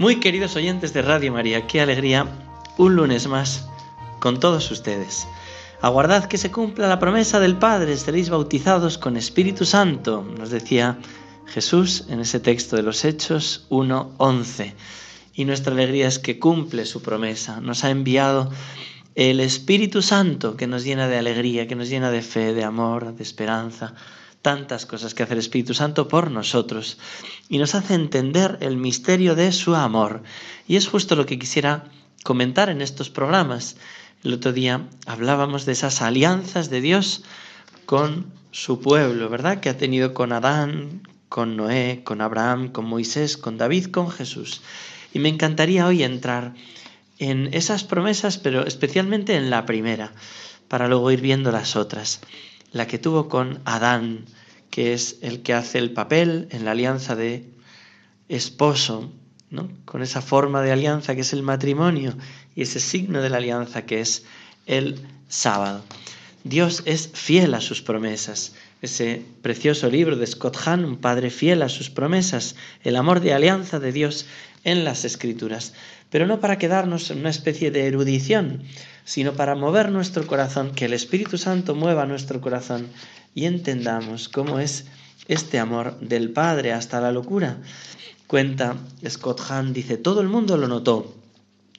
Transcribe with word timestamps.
Muy 0.00 0.16
queridos 0.16 0.56
oyentes 0.56 0.94
de 0.94 1.02
Radio 1.02 1.30
María, 1.30 1.66
qué 1.66 1.78
alegría 1.78 2.26
un 2.78 2.96
lunes 2.96 3.26
más 3.26 3.68
con 4.18 4.40
todos 4.40 4.70
ustedes. 4.70 5.28
Aguardad 5.82 6.24
que 6.24 6.38
se 6.38 6.50
cumpla 6.50 6.88
la 6.88 6.98
promesa 6.98 7.38
del 7.38 7.58
Padre, 7.58 7.94
seréis 7.98 8.30
bautizados 8.30 8.96
con 8.96 9.18
Espíritu 9.18 9.66
Santo, 9.66 10.26
nos 10.38 10.48
decía 10.48 10.96
Jesús 11.44 12.06
en 12.08 12.20
ese 12.20 12.40
texto 12.40 12.76
de 12.76 12.82
los 12.82 13.04
Hechos 13.04 13.66
1.11. 13.68 14.72
Y 15.34 15.44
nuestra 15.44 15.74
alegría 15.74 16.08
es 16.08 16.18
que 16.18 16.38
cumple 16.38 16.86
su 16.86 17.02
promesa, 17.02 17.60
nos 17.60 17.84
ha 17.84 17.90
enviado 17.90 18.50
el 19.16 19.38
Espíritu 19.38 20.00
Santo 20.00 20.56
que 20.56 20.66
nos 20.66 20.82
llena 20.82 21.08
de 21.08 21.18
alegría, 21.18 21.68
que 21.68 21.76
nos 21.76 21.90
llena 21.90 22.10
de 22.10 22.22
fe, 22.22 22.54
de 22.54 22.64
amor, 22.64 23.14
de 23.14 23.22
esperanza, 23.22 23.94
tantas 24.42 24.86
cosas 24.86 25.14
que 25.14 25.22
hace 25.22 25.34
el 25.34 25.38
Espíritu 25.38 25.74
Santo 25.74 26.08
por 26.08 26.30
nosotros 26.30 26.98
y 27.48 27.58
nos 27.58 27.74
hace 27.74 27.94
entender 27.94 28.58
el 28.60 28.76
misterio 28.76 29.34
de 29.34 29.52
su 29.52 29.74
amor. 29.74 30.22
Y 30.66 30.76
es 30.76 30.88
justo 30.88 31.16
lo 31.16 31.26
que 31.26 31.38
quisiera 31.38 31.84
comentar 32.24 32.70
en 32.70 32.80
estos 32.80 33.10
programas. 33.10 33.76
El 34.24 34.32
otro 34.34 34.52
día 34.52 34.88
hablábamos 35.06 35.66
de 35.66 35.72
esas 35.72 36.02
alianzas 36.02 36.70
de 36.70 36.80
Dios 36.80 37.22
con 37.86 38.32
su 38.50 38.80
pueblo, 38.80 39.28
¿verdad? 39.28 39.60
Que 39.60 39.68
ha 39.68 39.76
tenido 39.76 40.14
con 40.14 40.32
Adán, 40.32 41.02
con 41.28 41.56
Noé, 41.56 42.02
con 42.04 42.20
Abraham, 42.20 42.68
con 42.68 42.86
Moisés, 42.86 43.36
con 43.36 43.58
David, 43.58 43.86
con 43.86 44.10
Jesús. 44.10 44.62
Y 45.12 45.18
me 45.18 45.28
encantaría 45.28 45.86
hoy 45.86 46.02
entrar 46.02 46.54
en 47.18 47.52
esas 47.52 47.84
promesas, 47.84 48.38
pero 48.38 48.66
especialmente 48.66 49.36
en 49.36 49.50
la 49.50 49.66
primera, 49.66 50.12
para 50.68 50.88
luego 50.88 51.10
ir 51.10 51.20
viendo 51.20 51.52
las 51.52 51.76
otras 51.76 52.20
la 52.72 52.86
que 52.86 52.98
tuvo 52.98 53.28
con 53.28 53.60
Adán, 53.64 54.26
que 54.70 54.92
es 54.92 55.18
el 55.22 55.42
que 55.42 55.54
hace 55.54 55.78
el 55.78 55.92
papel 55.92 56.48
en 56.50 56.64
la 56.64 56.72
alianza 56.72 57.16
de 57.16 57.50
esposo, 58.28 59.12
¿no? 59.50 59.68
con 59.84 60.02
esa 60.02 60.22
forma 60.22 60.62
de 60.62 60.72
alianza 60.72 61.14
que 61.14 61.22
es 61.22 61.32
el 61.32 61.42
matrimonio 61.42 62.16
y 62.54 62.62
ese 62.62 62.80
signo 62.80 63.20
de 63.20 63.30
la 63.30 63.38
alianza 63.38 63.84
que 63.84 64.00
es 64.00 64.24
el 64.66 65.00
sábado. 65.28 65.84
Dios 66.44 66.82
es 66.86 67.10
fiel 67.12 67.54
a 67.54 67.60
sus 67.60 67.82
promesas. 67.82 68.54
Ese 68.82 69.22
precioso 69.42 69.90
libro 69.90 70.16
de 70.16 70.26
Scott 70.26 70.56
Hahn, 70.64 70.84
un 70.84 70.96
padre 70.96 71.28
fiel 71.30 71.60
a 71.62 71.68
sus 71.68 71.90
promesas, 71.90 72.56
el 72.82 72.96
amor 72.96 73.20
de 73.20 73.34
alianza 73.34 73.78
de 73.78 73.92
Dios 73.92 74.26
en 74.64 74.84
las 74.84 75.04
escrituras. 75.04 75.74
Pero 76.08 76.26
no 76.26 76.40
para 76.40 76.56
quedarnos 76.56 77.10
en 77.10 77.18
una 77.18 77.30
especie 77.30 77.70
de 77.70 77.86
erudición, 77.86 78.62
sino 79.04 79.34
para 79.34 79.54
mover 79.54 79.90
nuestro 79.90 80.26
corazón, 80.26 80.72
que 80.72 80.86
el 80.86 80.94
Espíritu 80.94 81.36
Santo 81.36 81.74
mueva 81.74 82.06
nuestro 82.06 82.40
corazón 82.40 82.88
y 83.34 83.44
entendamos 83.44 84.28
cómo 84.28 84.58
es 84.58 84.86
este 85.28 85.58
amor 85.58 85.98
del 86.00 86.30
Padre 86.30 86.72
hasta 86.72 87.00
la 87.00 87.12
locura. 87.12 87.58
Cuenta 88.26 88.76
Scott 89.08 89.40
Hahn, 89.48 89.72
dice, 89.72 89.98
todo 89.98 90.20
el 90.20 90.28
mundo 90.28 90.56
lo 90.56 90.68
notó. 90.68 91.14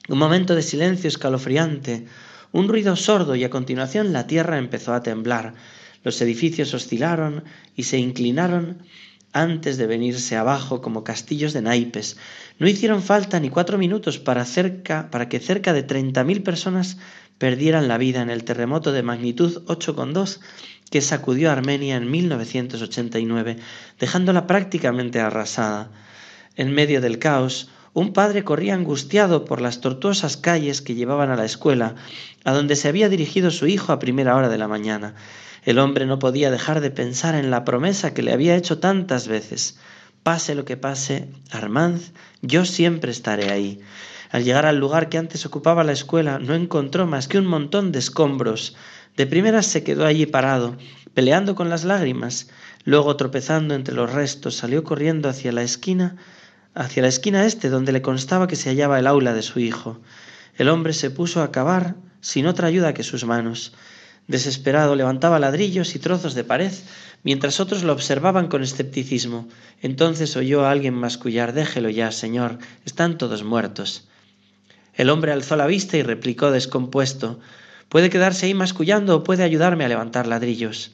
Un 0.08 0.18
momento 0.18 0.56
de 0.56 0.62
silencio 0.62 1.08
escalofriante, 1.08 2.06
un 2.52 2.68
ruido 2.68 2.96
sordo 2.96 3.36
y 3.36 3.44
a 3.44 3.50
continuación 3.50 4.14
la 4.14 4.28
tierra 4.28 4.58
empezó 4.58 4.94
a 4.94 5.04
temblar. 5.04 5.54
Los 6.04 6.22
edificios 6.22 6.74
oscilaron 6.74 7.44
y 7.76 7.84
se 7.84 7.98
inclinaron 7.98 8.80
antes 9.34 9.78
de 9.78 9.88
venirse 9.88 10.36
abajo 10.36 10.82
como 10.82 11.04
castillos 11.04 11.54
de 11.54 11.62
naipes. 11.62 12.18
No 12.60 12.68
hicieron 12.68 13.02
falta 13.02 13.40
ni 13.40 13.50
cuatro 13.50 13.78
minutos 13.78 14.20
para, 14.20 14.44
que 14.44 15.40
cerca 15.40 15.74
de 15.74 15.84
treinta 15.84 16.24
mil 16.24 16.44
personas 16.44 16.98
perdieran 17.38 17.88
la 17.88 17.98
vida 17.98 18.22
en 18.22 18.30
el 18.30 18.44
terremoto 18.44 18.92
de 18.92 19.04
magnitud 19.04 19.64
8,2 19.66 20.40
que 20.92 21.02
sacudió 21.02 21.50
a 21.50 21.54
Armenia 21.54 21.96
en 21.96 22.12
1989, 22.12 23.58
dejándola 23.98 24.46
prácticamente 24.46 25.22
arrasada. 25.22 25.90
En 26.58 26.74
medio 26.74 27.00
del 27.00 27.18
caos, 27.18 27.70
un 27.94 28.12
padre 28.12 28.44
corría 28.44 28.74
angustiado 28.74 29.46
por 29.46 29.62
las 29.62 29.80
tortuosas 29.80 30.36
calles 30.36 30.82
que 30.82 30.96
llevaban 30.96 31.32
a 31.32 31.38
la 31.38 31.46
escuela, 31.46 31.96
a 32.44 32.52
donde 32.52 32.76
se 32.76 32.90
había 32.90 33.08
dirigido 33.08 33.52
su 33.52 33.68
hijo 33.68 33.94
a 33.94 34.00
primera 34.00 34.36
hora 34.36 34.50
de 34.50 34.58
la 34.58 34.68
mañana. 34.68 35.16
El 35.64 35.78
hombre 35.78 36.06
no 36.06 36.18
podía 36.18 36.50
dejar 36.50 36.82
de 36.82 36.90
pensar 36.90 37.36
en 37.36 37.52
la 37.52 37.64
promesa 37.64 38.14
que 38.14 38.24
le 38.24 38.34
había 38.34 38.56
hecho 38.56 38.80
tantas 38.80 39.28
veces. 39.28 39.78
Pase 40.24 40.56
lo 40.56 40.66
que 40.66 40.78
pase, 40.78 41.30
Armand, 41.52 42.02
yo 42.42 42.66
siempre 42.66 43.12
estaré 43.12 43.52
ahí. 43.52 43.80
Al 44.32 44.44
llegar 44.44 44.66
al 44.66 44.78
lugar 44.78 45.10
que 45.10 45.18
antes 45.18 45.46
ocupaba 45.46 45.84
la 45.84 45.92
escuela, 45.92 46.40
no 46.40 46.56
encontró 46.56 47.06
más 47.06 47.28
que 47.28 47.38
un 47.38 47.46
montón 47.46 47.92
de 47.92 48.00
escombros. 48.00 48.76
De 49.18 49.28
primeras 49.28 49.66
se 49.68 49.84
quedó 49.84 50.06
allí 50.06 50.26
parado, 50.26 50.78
peleando 51.14 51.54
con 51.54 51.70
las 51.70 51.84
lágrimas. 51.84 52.50
Luego, 52.84 53.16
tropezando 53.16 53.76
entre 53.76 53.94
los 53.94 54.12
restos, 54.12 54.56
salió 54.56 54.84
corriendo 54.84 55.30
hacia 55.30 55.52
la 55.52 55.64
esquina, 55.64 56.16
hacia 56.74 57.04
la 57.04 57.10
esquina 57.10 57.46
este, 57.46 57.70
donde 57.70 57.92
le 57.92 58.02
constaba 58.02 58.48
que 58.48 58.56
se 58.56 58.70
hallaba 58.70 58.98
el 58.98 59.08
aula 59.08 59.34
de 59.34 59.42
su 59.42 59.60
hijo. 59.60 60.00
El 60.56 60.70
hombre 60.70 60.94
se 60.94 61.12
puso 61.12 61.44
a 61.44 61.52
cavar 61.52 61.96
sin 62.22 62.48
otra 62.48 62.68
ayuda 62.68 62.94
que 62.94 63.04
sus 63.04 63.26
manos. 63.26 63.74
Desesperado, 64.32 64.96
levantaba 64.96 65.40
ladrillos 65.40 65.94
y 65.94 66.00
trozos 66.00 66.36
de 66.36 66.46
pared, 66.46 66.72
mientras 67.22 67.60
otros 67.60 67.84
lo 67.84 67.92
observaban 67.92 68.48
con 68.48 68.64
escepticismo. 68.64 69.50
Entonces 69.82 70.38
oyó 70.38 70.64
a 70.64 70.72
alguien 70.72 70.94
mascullar 70.94 71.52
Déjelo 71.52 71.90
ya, 71.90 72.14
señor, 72.14 72.58
están 72.86 73.18
todos 73.18 73.44
muertos. 73.44 74.08
El 74.94 75.10
hombre 75.10 75.34
alzó 75.34 75.58
la 75.58 75.68
vista 75.68 75.98
y 75.98 76.04
replicó 76.04 76.50
descompuesto 76.50 77.42
Puede 77.90 78.10
quedarse 78.10 78.46
ahí 78.46 78.54
mascullando 78.54 79.18
o 79.18 79.24
puede 79.26 79.44
ayudarme 79.44 79.84
a 79.84 79.90
levantar 79.90 80.26
ladrillos. 80.26 80.92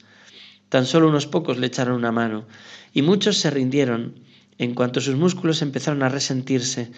Tan 0.68 0.84
solo 0.84 1.08
unos 1.08 1.28
pocos 1.28 1.58
le 1.58 1.68
echaron 1.68 1.94
una 1.94 2.10
mano, 2.10 2.44
y 2.92 3.02
muchos 3.02 3.38
se 3.38 3.50
rindieron 3.50 4.16
en 4.58 4.74
cuanto 4.74 5.00
sus 5.00 5.14
músculos 5.14 5.62
empezaron 5.62 6.02
a 6.02 6.08
resentirse, 6.08 6.90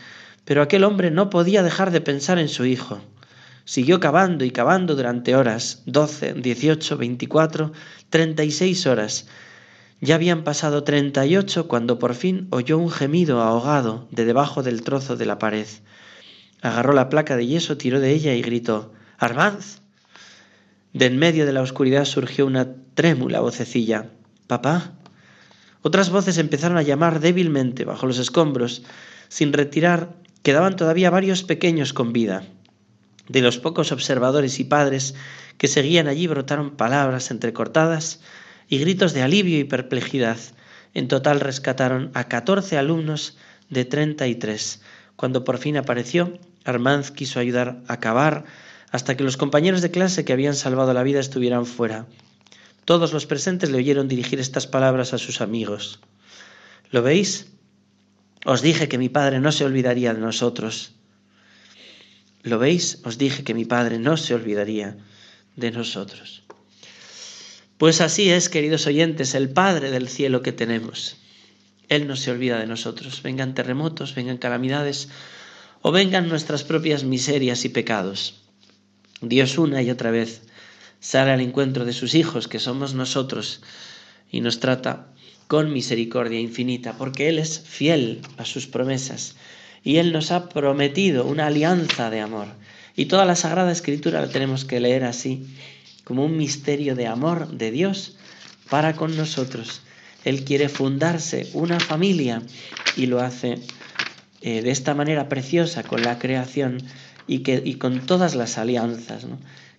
pero 0.47 0.63
aquel 0.63 0.85
hombre 0.85 1.11
no 1.11 1.29
podía 1.29 1.63
dejar 1.63 1.91
de 1.91 2.01
pensar 2.01 2.39
en 2.39 2.49
su 2.49 2.65
hijo. 2.65 3.03
Siguió 3.71 4.01
cavando 4.01 4.45
y 4.45 4.51
cavando 4.51 4.97
durante 4.97 5.37
horas, 5.37 5.83
doce, 5.87 6.35
dieciocho, 6.35 6.97
veinticuatro, 6.97 7.71
treinta 8.09 8.43
y 8.43 8.51
seis 8.51 8.85
horas. 8.85 9.29
Ya 10.01 10.17
habían 10.17 10.43
pasado 10.43 10.83
treinta 10.83 11.25
y 11.25 11.37
ocho 11.37 11.69
cuando 11.69 12.01
por 12.01 12.17
fin 12.17 12.49
oyó 12.51 12.79
un 12.79 12.91
gemido 12.91 13.41
ahogado 13.41 14.09
de 14.11 14.25
debajo 14.25 14.65
del 14.65 14.83
trozo 14.83 15.17
de 15.17 15.25
la 15.25 15.39
pared. 15.39 15.69
Agarró 16.63 16.93
la 16.95 17.09
placa 17.09 17.37
de 17.37 17.47
yeso, 17.47 17.77
tiró 17.77 18.01
de 18.01 18.11
ella 18.11 18.35
y 18.35 18.43
gritó 18.43 18.93
Armand. 19.19 19.63
De 20.93 21.07
en 21.07 21.17
medio 21.19 21.47
de 21.47 21.53
la 21.53 21.63
oscuridad 21.63 22.07
surgió 22.07 22.47
una 22.47 22.75
trémula 22.95 23.39
vocecilla. 23.39 24.11
Papá. 24.49 24.95
Otras 25.83 26.11
voces 26.11 26.39
empezaron 26.39 26.77
a 26.77 26.83
llamar 26.83 27.21
débilmente 27.21 27.85
bajo 27.85 28.09
los 28.09 28.19
escombros. 28.19 28.83
Sin 29.29 29.53
retirar, 29.53 30.17
quedaban 30.43 30.75
todavía 30.75 31.11
varios 31.11 31.45
pequeños 31.45 31.93
con 31.93 32.13
vida. 32.13 32.43
De 33.31 33.43
los 33.43 33.59
pocos 33.59 33.93
observadores 33.93 34.59
y 34.59 34.65
padres 34.65 35.15
que 35.57 35.69
seguían 35.69 36.09
allí 36.09 36.27
brotaron 36.27 36.73
palabras 36.73 37.31
entrecortadas 37.31 38.19
y 38.69 38.79
gritos 38.79 39.13
de 39.13 39.23
alivio 39.23 39.61
y 39.61 39.63
perplejidad. 39.63 40.37
En 40.95 41.07
total 41.07 41.39
rescataron 41.39 42.11
a 42.15 42.25
catorce 42.25 42.77
alumnos 42.77 43.39
de 43.69 43.85
treinta 43.85 44.27
y 44.27 44.35
tres. 44.35 44.83
Cuando 45.15 45.45
por 45.45 45.59
fin 45.59 45.77
apareció, 45.77 46.41
Armand 46.65 47.05
quiso 47.11 47.39
ayudar 47.39 47.85
a 47.87 48.01
cavar 48.01 48.47
hasta 48.91 49.17
que 49.17 49.23
los 49.23 49.37
compañeros 49.37 49.81
de 49.81 49.93
clase 49.93 50.25
que 50.25 50.33
habían 50.33 50.57
salvado 50.57 50.93
la 50.93 51.05
vida 51.05 51.21
estuvieran 51.21 51.67
fuera. 51.67 52.07
Todos 52.85 53.13
los 53.13 53.27
presentes 53.27 53.71
le 53.71 53.79
oyeron 53.79 54.09
dirigir 54.09 54.41
estas 54.41 54.67
palabras 54.67 55.15
a 55.15 55.19
sus 55.19 55.41
amigos. 55.41 56.01
¿Lo 56.91 57.03
veis? 57.03 57.53
Os 58.45 58.61
dije 58.61 58.89
que 58.89 58.99
mi 58.99 59.09
padre 59.09 59.39
no 59.39 59.53
se 59.53 59.65
olvidaría 59.65 60.15
de 60.15 60.21
nosotros. 60.21 60.97
¿Lo 62.43 62.59
veis? 62.59 63.01
Os 63.05 63.19
dije 63.19 63.45
que 63.45 63.55
mi 63.55 63.65
padre 63.65 63.99
no 63.99 64.17
se 64.17 64.35
olvidaría 64.35 64.97
de 65.57 65.71
nosotros. 65.71 66.43
Pues 67.77 68.01
así 68.01 68.31
es, 68.31 68.49
queridos 68.49 68.87
oyentes, 68.87 69.35
el 69.35 69.49
Padre 69.49 69.91
del 69.91 70.09
cielo 70.09 70.43
que 70.43 70.53
tenemos. 70.53 71.17
Él 71.89 72.07
no 72.07 72.17
se 72.17 72.31
olvida 72.31 72.59
de 72.59 72.67
nosotros. 72.67 73.23
Vengan 73.23 73.55
terremotos, 73.55 74.15
vengan 74.15 74.37
calamidades, 74.37 75.09
o 75.83 75.91
vengan 75.91 76.29
nuestras 76.29 76.63
propias 76.63 77.05
miserias 77.05 77.65
y 77.65 77.71
pecados. 77.71 78.35
Dios 79.23 79.59
una 79.59 79.83
y 79.83 79.91
otra 79.91 80.11
vez 80.11 80.43
sale 81.01 81.31
al 81.31 81.41
encuentro 81.41 81.85
de 81.85 81.95
sus 81.95 82.15
hijos, 82.15 82.49
que 82.49 82.59
somos 82.59 82.95
nosotros, 82.95 83.61
y 84.31 84.41
nos 84.43 84.61
trata 84.61 85.09
con 85.47 85.73
misericordia 85.73 86.39
infinita, 86.39 86.97
porque 86.97 87.29
Él 87.29 87.39
es 87.39 87.61
fiel 87.61 88.21
a 88.37 88.45
sus 88.45 88.67
promesas 88.67 89.37
y 89.83 89.97
Él 89.97 90.13
nos 90.13 90.31
ha 90.31 90.49
prometido 90.49 91.27
una 91.27 91.47
alianza 91.47 92.11
de 92.11 92.21
amor. 92.21 92.49
Y 92.97 93.07
toda 93.07 93.25
la 93.25 93.37
Sagrada 93.37 93.73
Escritura 93.73 94.21
la 94.21 94.29
tenemos 94.29 94.65
que 94.65 94.81
leer 94.81 95.05
así, 95.05 95.47
como 96.05 96.25
un 96.25 96.37
misterio 96.37 96.95
de 96.95 97.07
amor 97.07 97.49
de 97.49 97.71
Dios 97.71 98.17
para 98.69 98.95
con 98.95 99.17
nosotros. 99.17 99.83
Él 100.25 100.45
quiere 100.45 100.69
fundarse 100.69 101.49
una 101.55 101.81
familia 101.81 102.43
y 102.97 103.07
lo 103.07 103.21
hace 103.21 103.59
eh, 104.43 104.63
de 104.63 104.71
esta 104.71 104.95
manera 104.95 105.29
preciosa 105.29 105.83
con 105.83 106.03
la 106.03 106.19
creación 106.19 106.83
y, 107.27 107.39
que, 107.39 107.63
y 107.65 107.75
con 107.75 108.07
todas 108.07 108.35
las 108.35 108.59
alianzas. 108.59 109.27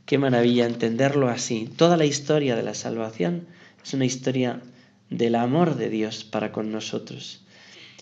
Qué 0.06 0.18
maravilla 0.18 0.66
entenderlo 0.66 1.30
así. 1.30 1.70
Toda 1.76 1.98
la 1.98 2.06
historia 2.06 2.56
de 2.56 2.64
la 2.64 2.74
salvación 2.74 3.48
es 3.84 3.94
una 3.94 4.06
historia 4.06 4.62
del 5.10 5.36
amor 5.36 5.76
de 5.76 5.90
Dios 5.90 6.24
para 6.24 6.52
con 6.52 6.72
nosotros. 6.72 7.42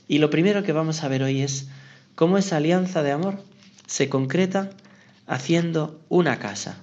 Y 0.07 0.19
lo 0.19 0.29
primero 0.29 0.63
que 0.63 0.71
vamos 0.71 1.03
a 1.03 1.07
ver 1.07 1.23
hoy 1.23 1.41
es 1.41 1.67
cómo 2.19 2.37
esa 2.37 2.57
alianza 2.57 3.01
de 3.01 3.13
amor 3.13 3.39
se 3.87 4.09
concreta 4.09 4.71
haciendo 5.25 6.01
una 6.09 6.37
casa. 6.37 6.81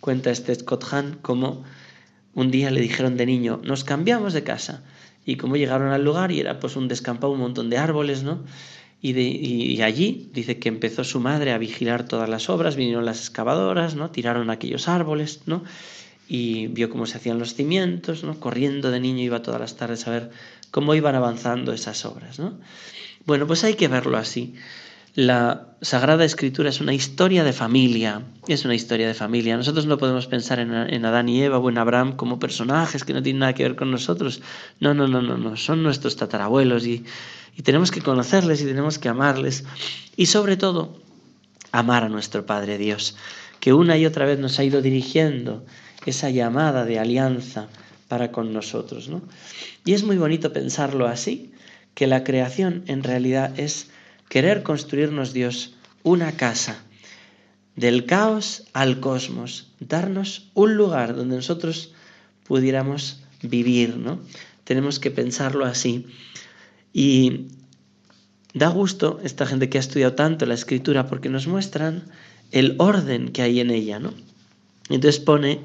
Cuenta 0.00 0.30
este 0.30 0.54
Scott 0.54 0.86
Hahn 0.90 1.18
cómo 1.20 1.64
un 2.32 2.50
día 2.50 2.70
le 2.70 2.80
dijeron 2.80 3.18
de 3.18 3.26
niño, 3.26 3.60
nos 3.62 3.84
cambiamos 3.84 4.32
de 4.32 4.42
casa. 4.42 4.82
Y 5.26 5.36
cómo 5.36 5.56
llegaron 5.56 5.92
al 5.92 6.02
lugar 6.02 6.32
y 6.32 6.40
era 6.40 6.60
pues 6.60 6.76
un 6.76 6.88
descampado, 6.88 7.34
un 7.34 7.40
montón 7.40 7.68
de 7.68 7.76
árboles, 7.76 8.22
¿no? 8.22 8.42
Y, 9.02 9.12
de, 9.12 9.24
y, 9.24 9.82
allí 9.82 10.30
dice 10.32 10.58
que 10.58 10.70
empezó 10.70 11.04
su 11.04 11.20
madre 11.20 11.52
a 11.52 11.58
vigilar 11.58 12.08
todas 12.08 12.30
las 12.30 12.48
obras, 12.48 12.74
vinieron 12.74 13.04
las 13.04 13.18
excavadoras, 13.18 13.96
¿no? 13.96 14.12
Tiraron 14.12 14.48
aquellos 14.48 14.88
árboles, 14.88 15.42
¿no? 15.44 15.62
y 16.26 16.68
vio 16.68 16.88
cómo 16.88 17.04
se 17.04 17.18
hacían 17.18 17.38
los 17.38 17.54
cimientos, 17.54 18.24
¿no? 18.24 18.40
Corriendo 18.40 18.90
de 18.90 18.98
niño 18.98 19.22
iba 19.22 19.42
todas 19.42 19.60
las 19.60 19.76
tardes 19.76 20.06
a 20.08 20.10
ver 20.10 20.30
cómo 20.70 20.94
iban 20.94 21.14
avanzando 21.14 21.74
esas 21.74 22.06
obras, 22.06 22.38
¿no? 22.38 22.58
Bueno, 23.26 23.46
pues 23.46 23.64
hay 23.64 23.74
que 23.74 23.88
verlo 23.88 24.18
así. 24.18 24.54
La 25.14 25.68
Sagrada 25.80 26.24
Escritura 26.24 26.68
es 26.68 26.80
una 26.80 26.92
historia 26.92 27.44
de 27.44 27.52
familia, 27.52 28.22
es 28.48 28.64
una 28.64 28.74
historia 28.74 29.06
de 29.06 29.14
familia. 29.14 29.56
Nosotros 29.56 29.86
no 29.86 29.96
podemos 29.96 30.26
pensar 30.26 30.58
en, 30.58 31.04
Adán 31.04 31.28
y 31.28 31.40
Eva 31.40 31.58
o 31.58 31.70
en 31.70 31.78
Abraham 31.78 32.16
como 32.16 32.38
personajes 32.38 33.04
que 33.04 33.12
no 33.12 33.22
tienen 33.22 33.40
nada 33.40 33.54
que 33.54 33.62
ver 33.62 33.76
con 33.76 33.90
nosotros. 33.90 34.42
No, 34.80 34.92
no, 34.92 35.06
no, 35.06 35.22
no, 35.22 35.38
no. 35.38 35.56
Son 35.56 35.82
nuestros 35.82 36.16
tatarabuelos 36.16 36.84
y, 36.84 37.04
y 37.56 37.62
tenemos 37.62 37.90
que 37.90 38.02
conocerles 38.02 38.60
y 38.60 38.64
tenemos 38.64 38.98
que 38.98 39.08
amarles. 39.08 39.64
Y 40.16 40.26
sobre 40.26 40.56
todo, 40.56 40.98
amar 41.70 42.04
a 42.04 42.08
nuestro 42.08 42.44
Padre 42.44 42.76
Dios, 42.76 43.16
que 43.60 43.72
una 43.72 43.96
y 43.96 44.04
otra 44.04 44.26
vez 44.26 44.38
nos 44.38 44.58
ha 44.58 44.64
ido 44.64 44.82
dirigiendo 44.82 45.64
esa 46.04 46.28
llamada 46.28 46.84
de 46.84 46.98
alianza 46.98 47.68
para 48.08 48.32
con 48.32 48.52
nosotros. 48.52 49.08
¿no? 49.08 49.22
Y 49.84 49.92
es 49.92 50.02
muy 50.02 50.16
bonito 50.18 50.52
pensarlo 50.52 51.06
así, 51.06 51.53
que 51.94 52.06
la 52.06 52.24
creación 52.24 52.82
en 52.86 53.02
realidad 53.02 53.58
es 53.58 53.88
querer 54.28 54.62
construirnos 54.62 55.32
Dios 55.32 55.74
una 56.02 56.32
casa, 56.32 56.82
del 57.76 58.06
caos 58.06 58.64
al 58.72 59.00
cosmos, 59.00 59.72
darnos 59.80 60.50
un 60.54 60.76
lugar 60.76 61.16
donde 61.16 61.36
nosotros 61.36 61.92
pudiéramos 62.44 63.22
vivir, 63.42 63.96
¿no? 63.96 64.20
Tenemos 64.64 64.98
que 64.98 65.10
pensarlo 65.10 65.64
así. 65.64 66.06
Y 66.92 67.48
da 68.52 68.68
gusto 68.68 69.20
esta 69.24 69.46
gente 69.46 69.68
que 69.68 69.78
ha 69.78 69.80
estudiado 69.80 70.14
tanto 70.14 70.46
la 70.46 70.54
escritura 70.54 71.08
porque 71.08 71.28
nos 71.28 71.46
muestran 71.46 72.04
el 72.52 72.76
orden 72.78 73.30
que 73.30 73.42
hay 73.42 73.60
en 73.60 73.70
ella, 73.70 73.98
¿no? 73.98 74.14
Entonces 74.88 75.20
pone 75.20 75.60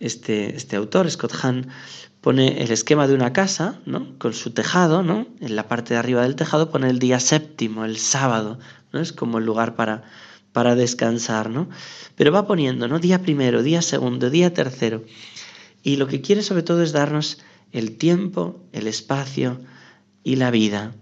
este, 0.00 0.56
este 0.56 0.76
autor, 0.76 1.10
Scott 1.10 1.32
Hahn, 1.42 1.68
pone 2.26 2.60
el 2.60 2.72
esquema 2.72 3.06
de 3.06 3.14
una 3.14 3.32
casa, 3.32 3.78
¿no? 3.86 4.18
Con 4.18 4.34
su 4.34 4.50
tejado, 4.50 5.04
¿no? 5.04 5.28
En 5.40 5.54
la 5.54 5.68
parte 5.68 5.94
de 5.94 6.00
arriba 6.00 6.22
del 6.22 6.34
tejado 6.34 6.72
pone 6.72 6.90
el 6.90 6.98
día 6.98 7.20
séptimo, 7.20 7.84
el 7.84 7.98
sábado, 7.98 8.58
¿no? 8.92 8.98
Es 8.98 9.12
como 9.12 9.38
el 9.38 9.46
lugar 9.46 9.76
para, 9.76 10.02
para 10.50 10.74
descansar, 10.74 11.50
¿no? 11.50 11.68
Pero 12.16 12.32
va 12.32 12.48
poniendo, 12.48 12.88
¿no? 12.88 12.98
Día 12.98 13.22
primero, 13.22 13.62
día 13.62 13.80
segundo, 13.80 14.28
día 14.28 14.52
tercero. 14.52 15.04
Y 15.84 15.98
lo 15.98 16.08
que 16.08 16.20
quiere 16.20 16.42
sobre 16.42 16.64
todo 16.64 16.82
es 16.82 16.90
darnos 16.90 17.38
el 17.70 17.96
tiempo, 17.96 18.60
el 18.72 18.88
espacio 18.88 19.60
y 20.24 20.34
la 20.34 20.50
vida. 20.50 20.96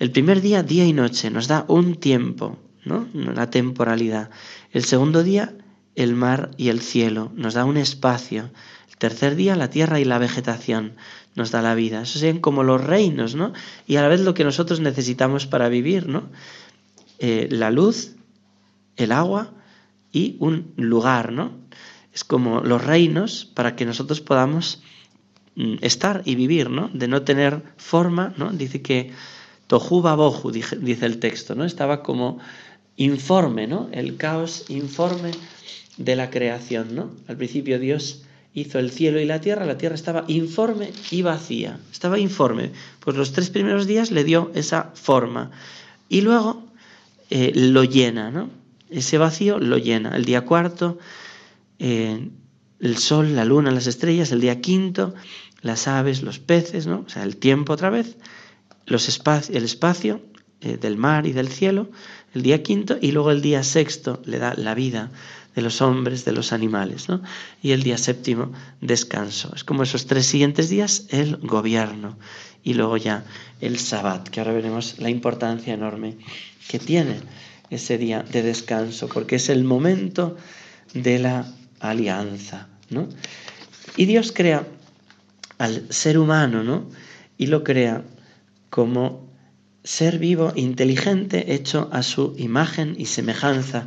El 0.00 0.10
primer 0.10 0.40
día, 0.40 0.64
día 0.64 0.86
y 0.86 0.92
noche, 0.92 1.30
nos 1.30 1.46
da 1.46 1.66
un 1.68 1.94
tiempo, 1.94 2.58
¿no? 2.84 3.06
La 3.14 3.48
temporalidad. 3.48 4.30
El 4.72 4.82
segundo 4.82 5.22
día, 5.22 5.54
el 5.98 6.14
mar 6.14 6.52
y 6.56 6.68
el 6.68 6.80
cielo, 6.80 7.32
nos 7.34 7.54
da 7.54 7.64
un 7.64 7.76
espacio. 7.76 8.50
El 8.88 8.96
tercer 8.98 9.34
día 9.34 9.56
la 9.56 9.68
tierra 9.68 9.98
y 9.98 10.04
la 10.04 10.18
vegetación 10.18 10.94
nos 11.34 11.50
da 11.50 11.60
la 11.60 11.74
vida. 11.74 12.02
Eso 12.02 12.20
serían 12.20 12.38
como 12.38 12.62
los 12.62 12.84
reinos, 12.84 13.34
¿no? 13.34 13.52
Y 13.84 13.96
a 13.96 14.02
la 14.02 14.08
vez 14.08 14.20
lo 14.20 14.32
que 14.32 14.44
nosotros 14.44 14.78
necesitamos 14.78 15.48
para 15.48 15.68
vivir, 15.68 16.06
¿no? 16.06 16.30
Eh, 17.18 17.48
la 17.50 17.72
luz, 17.72 18.14
el 18.96 19.10
agua 19.10 19.50
y 20.12 20.36
un 20.38 20.72
lugar, 20.76 21.32
¿no? 21.32 21.50
Es 22.14 22.22
como 22.22 22.60
los 22.60 22.84
reinos 22.84 23.44
para 23.44 23.74
que 23.74 23.84
nosotros 23.84 24.20
podamos 24.20 24.80
mm, 25.56 25.78
estar 25.80 26.22
y 26.24 26.36
vivir, 26.36 26.70
¿no? 26.70 26.90
De 26.94 27.08
no 27.08 27.22
tener 27.22 27.60
forma, 27.76 28.34
¿no? 28.36 28.52
Dice 28.52 28.82
que 28.82 29.10
tojuba 29.66 30.14
boju, 30.14 30.52
dice 30.52 31.06
el 31.06 31.18
texto, 31.18 31.56
¿no? 31.56 31.64
Estaba 31.64 32.04
como 32.04 32.38
informe, 32.94 33.66
¿no? 33.66 33.88
El 33.90 34.16
caos 34.16 34.64
informe 34.68 35.32
de 35.98 36.16
la 36.16 36.30
creación, 36.30 36.94
¿no? 36.94 37.10
Al 37.26 37.36
principio 37.36 37.78
Dios 37.78 38.22
hizo 38.54 38.78
el 38.78 38.90
cielo 38.90 39.20
y 39.20 39.26
la 39.26 39.40
tierra, 39.40 39.66
la 39.66 39.78
tierra 39.78 39.94
estaba 39.94 40.24
informe 40.28 40.92
y 41.10 41.22
vacía, 41.22 41.78
estaba 41.92 42.18
informe. 42.18 42.70
Pues 43.00 43.16
los 43.16 43.32
tres 43.32 43.50
primeros 43.50 43.86
días 43.86 44.10
le 44.10 44.24
dio 44.24 44.50
esa 44.54 44.92
forma 44.94 45.50
y 46.08 46.22
luego 46.22 46.64
eh, 47.30 47.52
lo 47.54 47.84
llena, 47.84 48.30
¿no? 48.30 48.50
Ese 48.90 49.18
vacío 49.18 49.58
lo 49.58 49.76
llena. 49.76 50.16
El 50.16 50.24
día 50.24 50.42
cuarto, 50.42 50.98
eh, 51.78 52.30
el 52.80 52.96
sol, 52.96 53.36
la 53.36 53.44
luna, 53.44 53.70
las 53.70 53.86
estrellas, 53.86 54.32
el 54.32 54.40
día 54.40 54.60
quinto, 54.60 55.14
las 55.60 55.88
aves, 55.88 56.22
los 56.22 56.38
peces, 56.38 56.86
¿no? 56.86 57.04
O 57.06 57.08
sea, 57.08 57.24
el 57.24 57.36
tiempo 57.36 57.74
otra 57.74 57.90
vez, 57.90 58.16
los 58.86 59.08
el 59.50 59.64
espacio 59.64 60.22
eh, 60.60 60.76
del 60.76 60.96
mar 60.96 61.26
y 61.26 61.32
del 61.32 61.48
cielo, 61.48 61.88
el 62.34 62.42
día 62.42 62.62
quinto, 62.62 62.96
y 63.00 63.12
luego 63.12 63.30
el 63.30 63.42
día 63.42 63.62
sexto 63.62 64.20
le 64.24 64.38
da 64.38 64.54
la 64.54 64.74
vida 64.74 65.10
de 65.54 65.62
los 65.62 65.80
hombres, 65.80 66.24
de 66.24 66.32
los 66.32 66.52
animales, 66.52 67.08
¿no? 67.08 67.22
Y 67.62 67.72
el 67.72 67.82
día 67.82 67.98
séptimo, 67.98 68.52
descanso. 68.80 69.52
Es 69.54 69.64
como 69.64 69.82
esos 69.82 70.06
tres 70.06 70.26
siguientes 70.26 70.68
días, 70.68 71.06
el 71.10 71.36
gobierno. 71.38 72.16
Y 72.62 72.74
luego 72.74 72.96
ya 72.96 73.24
el 73.60 73.78
sabbat, 73.78 74.28
que 74.28 74.40
ahora 74.40 74.52
veremos 74.52 74.98
la 74.98 75.10
importancia 75.10 75.74
enorme 75.74 76.16
que 76.68 76.78
tiene 76.78 77.20
ese 77.70 77.98
día 77.98 78.22
de 78.22 78.42
descanso, 78.42 79.08
porque 79.08 79.36
es 79.36 79.48
el 79.48 79.64
momento 79.64 80.36
de 80.94 81.18
la 81.18 81.52
alianza, 81.80 82.68
¿no? 82.90 83.08
Y 83.96 84.06
Dios 84.06 84.32
crea 84.32 84.66
al 85.58 85.86
ser 85.90 86.18
humano, 86.18 86.62
¿no? 86.62 86.88
Y 87.36 87.46
lo 87.46 87.64
crea 87.64 88.04
como 88.70 89.27
ser 89.88 90.18
vivo, 90.18 90.52
inteligente, 90.54 91.54
hecho 91.54 91.88
a 91.92 92.02
su 92.02 92.34
imagen 92.36 92.94
y 92.98 93.06
semejanza, 93.06 93.86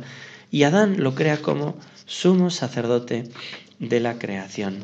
y 0.50 0.64
Adán 0.64 1.00
lo 1.00 1.14
crea 1.14 1.36
como 1.36 1.76
sumo 2.06 2.50
sacerdote 2.50 3.28
de 3.78 4.00
la 4.00 4.18
creación. 4.18 4.78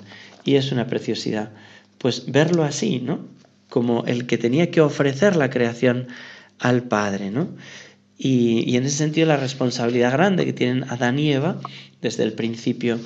Y 0.45 0.55
es 0.55 0.71
una 0.71 0.87
preciosidad, 0.87 1.51
pues 1.99 2.31
verlo 2.31 2.63
así, 2.63 3.01
¿no? 3.01 3.27
Como 3.69 4.05
el 4.05 4.29
que 4.29 4.39
tenía 4.39 4.71
que 4.71 4.81
ofrecer 4.81 5.35
la 5.35 5.51
creación 5.51 6.07
al 6.61 6.85
Padre, 6.85 7.33
¿no? 7.33 7.49
Y, 8.19 8.77
en 8.77 8.85
ese 8.85 8.97
sentido 8.97 9.29
la 9.29 9.37
responsabilidad 9.37 10.13
grande 10.13 10.45
que 10.45 10.53
tienen 10.53 10.85
Adán 10.91 11.21
y 11.21 11.33
Eva 11.33 11.61
desde 12.03 12.25
el 12.25 12.33
principio 12.33 12.99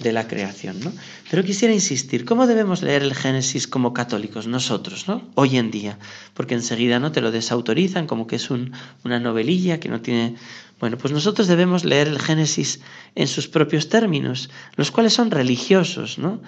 de 0.00 0.12
la 0.12 0.26
creación, 0.28 0.80
¿no? 0.80 0.92
Pero 1.30 1.42
quisiera 1.42 1.72
insistir, 1.72 2.24
¿cómo 2.24 2.46
debemos 2.46 2.82
leer 2.82 3.02
el 3.02 3.14
Génesis 3.14 3.66
como 3.66 3.94
católicos 3.94 4.46
nosotros, 4.46 5.08
¿no? 5.08 5.22
Hoy 5.36 5.56
en 5.56 5.70
día, 5.70 5.98
porque 6.34 6.54
enseguida 6.54 6.98
no 6.98 7.12
te 7.12 7.20
lo 7.20 7.30
desautorizan 7.30 8.06
como 8.06 8.26
que 8.26 8.36
es 8.36 8.50
un, 8.50 8.72
una 9.04 9.20
novelilla 9.20 9.80
que 9.80 9.88
no 9.88 10.02
tiene 10.02 10.34
bueno, 10.78 10.98
pues 10.98 11.12
nosotros 11.12 11.48
debemos 11.48 11.84
leer 11.84 12.06
el 12.06 12.18
Génesis 12.18 12.80
en 13.14 13.28
sus 13.28 13.48
propios 13.48 13.88
términos, 13.88 14.50
los 14.76 14.90
cuales 14.90 15.14
son 15.14 15.30
religiosos, 15.30 16.18
¿no? 16.18 16.42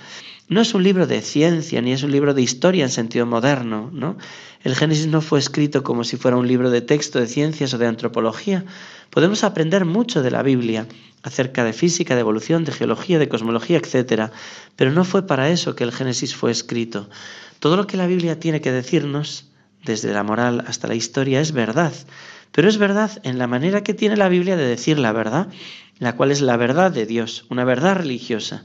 No 0.49 0.61
es 0.61 0.75
un 0.75 0.83
libro 0.83 1.07
de 1.07 1.23
ciencia 1.23 1.81
ni 1.81 1.93
es 1.93 2.03
un 2.03 2.13
libro 2.13 2.35
de 2.35 2.43
historia 2.43 2.85
en 2.85 2.91
sentido 2.91 3.25
moderno, 3.25 3.91
¿no? 3.93 4.19
El 4.65 4.75
Génesis 4.75 5.07
no 5.07 5.23
fue 5.23 5.39
escrito 5.39 5.83
como 5.83 6.05
si 6.05 6.17
fuera 6.17 6.37
un 6.37 6.47
libro 6.47 6.71
de 6.71 6.83
texto 6.83 7.19
de 7.19 7.27
ciencias 7.27 7.73
o 7.73 7.79
de 7.79 7.87
antropología. 7.87 8.65
Podemos 9.11 9.45
aprender 9.45 9.87
mucho 9.87 10.23
de 10.23 10.31
la 10.31 10.43
Biblia 10.43 10.87
acerca 11.23 11.65
de 11.65 11.73
física, 11.73 12.15
de 12.15 12.21
evolución, 12.21 12.65
de 12.65 12.73
geología, 12.73 13.19
de 13.19 13.29
cosmología, 13.29 13.79
etc. 13.79 14.31
Pero 14.77 14.91
no 14.91 15.05
fue 15.05 15.27
para 15.27 15.49
eso 15.51 15.75
que 15.75 15.85
el 15.85 15.93
Génesis 15.93 16.35
fue 16.35 16.51
escrito. 16.51 17.09
Todo 17.61 17.77
lo 17.77 17.87
que 17.87 17.97
la 17.97 18.07
Biblia 18.07 18.39
tiene 18.39 18.61
que 18.61 18.73
decirnos, 18.73 19.47
desde 19.85 20.13
la 20.13 20.23
moral 20.23 20.65
hasta 20.67 20.89
la 20.89 20.95
historia, 20.95 21.41
es 21.41 21.53
verdad 21.53 21.93
pero 22.53 22.69
es 22.69 22.79
verdad 22.79 23.11
en 23.23 23.39
la 23.39 23.47
manera 23.47 23.83
que 23.83 23.95
tiene 23.95 24.17
la 24.17 24.29
Biblia 24.29 24.57
de 24.57 24.67
decir 24.67 24.99
la 24.99 25.13
verdad, 25.13 25.49
la 25.99 26.17
cual 26.17 26.31
es 26.31 26.41
la 26.41 26.57
verdad 26.57 26.91
de 26.91 27.07
Dios, 27.07 27.45
una 27.51 27.65
verdad 27.65 27.97
religiosa. 27.97 28.63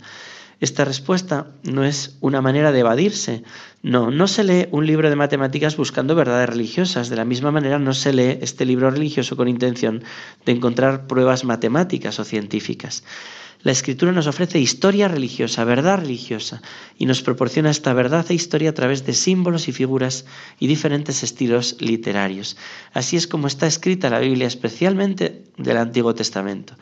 Esta 0.59 0.85
respuesta 0.85 1.47
no 1.63 1.83
es 1.83 2.15
una 2.21 2.41
manera 2.41 2.71
de 2.71 2.79
evadirse. 2.79 3.43
No, 3.81 4.11
no 4.11 4.29
se 4.29 4.45
lee 4.45 4.67
un 4.71 4.87
libro 4.87 5.09
de 5.09 5.17
matemáticas 5.17 5.75
buscando 5.75 6.15
verdades 6.15 6.47
religiosas. 6.47 7.09
De 7.09 7.17
la 7.17 7.25
misma 7.25 7.51
manera 7.51 7.79
no 7.79 7.93
se 7.93 8.13
lee 8.13 8.37
este 8.39 8.65
libro 8.65 8.89
religioso 8.89 9.35
con 9.35 9.49
intención 9.49 10.03
de 10.45 10.53
encontrar 10.53 11.05
pruebas 11.05 11.43
matemáticas 11.43 12.17
o 12.19 12.23
científicas. 12.23 13.03
La 13.63 13.71
escritura 13.71 14.11
nos 14.11 14.27
ofrece 14.27 14.59
historia 14.59 15.07
religiosa, 15.07 15.63
verdad 15.63 15.99
religiosa, 15.99 16.61
y 16.97 17.05
nos 17.05 17.21
proporciona 17.21 17.71
esta 17.71 17.93
verdad 17.93 18.25
e 18.29 18.33
historia 18.33 18.71
a 18.71 18.73
través 18.73 19.05
de 19.05 19.13
símbolos 19.13 19.69
y 19.69 19.71
figuras 19.71 20.25
y 20.59 20.67
diferentes 20.67 21.23
estilos 21.23 21.77
literarios. 21.79 22.57
Así 22.91 23.15
es 23.15 23.25
como 23.25 23.47
está 23.47 23.65
escrita 23.65 24.09
la 24.09 24.19
Biblia, 24.19 24.47
especialmente 24.47 25.43
del 25.57 25.77
Antiguo 25.77 26.13
Testamento. 26.13 26.75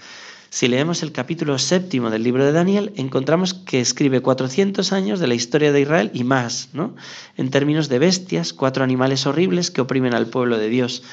Si 0.50 0.68
leemos 0.68 1.02
el 1.02 1.14
capítulo 1.14 1.58
séptimo 1.60 2.10
del 2.10 2.24
libro 2.24 2.44
de 2.44 2.52
Daniel, 2.52 2.92
encontramos 2.98 3.54
que 3.54 3.80
escribe 3.80 4.20
400 4.20 4.92
años 4.92 5.22
de 5.22 5.28
la 5.28 5.36
historia 5.36 5.72
de 5.72 5.80
Israel 5.80 6.12
y 6.14 6.26
más, 6.26 6.70
¿no? 6.74 6.94
En 7.38 7.52
términos 7.52 7.88
de 7.88 8.00
bestias, 8.00 8.52
cuatro 8.52 8.84
animales 8.84 9.26
horribles 9.26 9.72
que 9.72 9.80
oprimen 9.80 10.14
al 10.14 10.28
pueblo 10.28 10.58
de 10.58 10.68
Dios, 10.68 11.04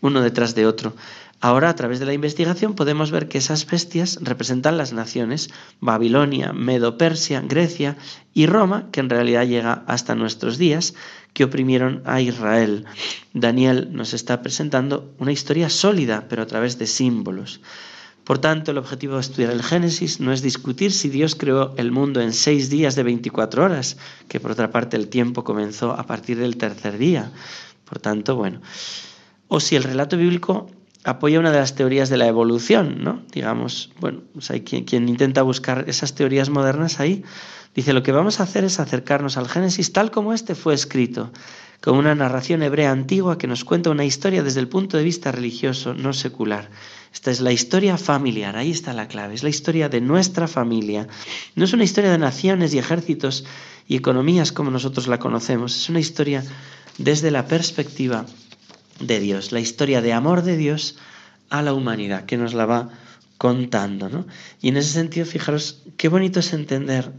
uno 0.00 0.20
detrás 0.20 0.56
de 0.56 0.66
otro. 0.66 0.94
Ahora, 1.40 1.68
a 1.68 1.76
través 1.76 2.00
de 2.00 2.06
la 2.06 2.14
investigación, 2.14 2.74
podemos 2.74 3.12
ver 3.12 3.28
que 3.28 3.38
esas 3.38 3.64
bestias 3.64 4.18
representan 4.20 4.76
las 4.76 4.92
naciones 4.92 5.50
Babilonia, 5.80 6.52
Medo-Persia, 6.52 7.42
Grecia 7.42 7.96
y 8.34 8.46
Roma, 8.46 8.88
que 8.90 8.98
en 8.98 9.08
realidad 9.08 9.46
llega 9.46 9.84
hasta 9.86 10.16
nuestros 10.16 10.58
días, 10.58 10.94
que 11.34 11.44
oprimieron 11.44 12.02
a 12.06 12.20
Israel. 12.20 12.86
Daniel 13.34 13.90
nos 13.92 14.14
está 14.14 14.42
presentando 14.42 15.14
una 15.18 15.30
historia 15.30 15.70
sólida, 15.70 16.26
pero 16.28 16.42
a 16.42 16.46
través 16.46 16.76
de 16.78 16.88
símbolos. 16.88 17.60
Por 18.24 18.40
tanto, 18.40 18.72
el 18.72 18.78
objetivo 18.78 19.14
de 19.14 19.20
estudiar 19.20 19.52
el 19.52 19.62
Génesis 19.62 20.18
no 20.18 20.32
es 20.32 20.42
discutir 20.42 20.92
si 20.92 21.08
Dios 21.08 21.36
creó 21.36 21.72
el 21.76 21.92
mundo 21.92 22.20
en 22.20 22.32
seis 22.32 22.68
días 22.68 22.96
de 22.96 23.04
24 23.04 23.64
horas, 23.64 23.96
que 24.28 24.40
por 24.40 24.50
otra 24.50 24.72
parte 24.72 24.96
el 24.96 25.08
tiempo 25.08 25.44
comenzó 25.44 25.92
a 25.92 26.04
partir 26.04 26.36
del 26.36 26.56
tercer 26.56 26.98
día. 26.98 27.30
Por 27.84 28.00
tanto, 28.00 28.34
bueno, 28.34 28.60
o 29.46 29.60
si 29.60 29.76
el 29.76 29.84
relato 29.84 30.16
bíblico 30.16 30.70
apoya 31.08 31.40
una 31.40 31.50
de 31.50 31.58
las 31.58 31.74
teorías 31.74 32.10
de 32.10 32.18
la 32.18 32.26
evolución, 32.26 33.02
¿no? 33.02 33.22
Digamos, 33.32 33.90
bueno, 33.98 34.20
pues 34.34 34.50
hay 34.50 34.60
quien, 34.60 35.08
intenta 35.08 35.42
buscar 35.42 35.84
esas 35.88 36.14
teorías 36.14 36.50
modernas 36.50 37.00
ahí. 37.00 37.24
Dice, 37.74 37.94
lo 37.94 38.02
que 38.02 38.12
vamos 38.12 38.40
a 38.40 38.42
hacer 38.42 38.64
es 38.64 38.78
acercarnos 38.78 39.38
al 39.38 39.48
Génesis 39.48 39.92
tal 39.92 40.10
como 40.10 40.34
este 40.34 40.54
fue 40.54 40.74
escrito, 40.74 41.32
con 41.80 41.96
una 41.96 42.14
narración 42.14 42.62
hebrea 42.62 42.90
antigua 42.90 43.38
que 43.38 43.46
nos 43.46 43.64
cuenta 43.64 43.88
una 43.88 44.04
historia 44.04 44.42
desde 44.42 44.60
el 44.60 44.68
punto 44.68 44.98
de 44.98 45.04
vista 45.04 45.32
religioso, 45.32 45.94
no 45.94 46.12
secular. 46.12 46.70
Esta 47.12 47.30
es 47.30 47.40
la 47.40 47.52
historia 47.52 47.96
familiar, 47.96 48.56
ahí 48.56 48.70
está 48.70 48.92
la 48.92 49.08
clave, 49.08 49.34
es 49.34 49.42
la 49.42 49.48
historia 49.48 49.88
de 49.88 50.02
nuestra 50.02 50.46
familia. 50.46 51.08
No 51.54 51.64
es 51.64 51.72
una 51.72 51.84
historia 51.84 52.10
de 52.10 52.18
naciones 52.18 52.74
y 52.74 52.78
ejércitos 52.78 53.46
y 53.86 53.96
economías 53.96 54.52
como 54.52 54.70
nosotros 54.70 55.06
la 55.06 55.18
conocemos, 55.18 55.74
es 55.74 55.88
una 55.88 56.00
historia 56.00 56.44
desde 56.98 57.30
la 57.30 57.46
perspectiva 57.46 58.26
de 59.00 59.20
Dios, 59.20 59.52
la 59.52 59.60
historia 59.60 60.00
de 60.00 60.12
amor 60.12 60.42
de 60.42 60.56
Dios 60.56 60.96
a 61.50 61.62
la 61.62 61.72
humanidad, 61.72 62.24
que 62.24 62.36
nos 62.36 62.54
la 62.54 62.66
va 62.66 62.90
contando. 63.38 64.08
¿no? 64.08 64.26
Y 64.60 64.68
en 64.68 64.76
ese 64.76 64.92
sentido, 64.92 65.26
fijaros 65.26 65.82
qué 65.96 66.08
bonito 66.08 66.40
es 66.40 66.52
entender 66.52 67.12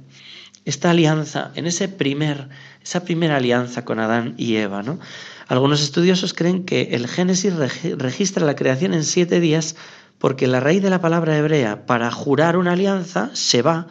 esta 0.65 0.91
alianza, 0.91 1.51
en 1.55 1.65
ese 1.65 1.87
primer, 1.87 2.49
esa 2.83 3.03
primera 3.03 3.37
alianza 3.37 3.85
con 3.85 3.99
Adán 3.99 4.35
y 4.37 4.57
Eva. 4.57 4.83
¿no? 4.83 4.99
Algunos 5.47 5.81
estudiosos 5.81 6.33
creen 6.33 6.65
que 6.65 6.89
el 6.91 7.07
Génesis 7.07 7.53
registra 7.97 8.45
la 8.45 8.55
creación 8.55 8.93
en 8.93 9.03
siete 9.03 9.39
días 9.39 9.75
porque 10.19 10.47
la 10.47 10.59
raíz 10.59 10.83
de 10.83 10.89
la 10.89 11.01
palabra 11.01 11.37
hebrea 11.37 11.85
para 11.85 12.11
jurar 12.11 12.57
una 12.57 12.73
alianza, 12.73 13.31
se 13.33 13.61
va, 13.61 13.87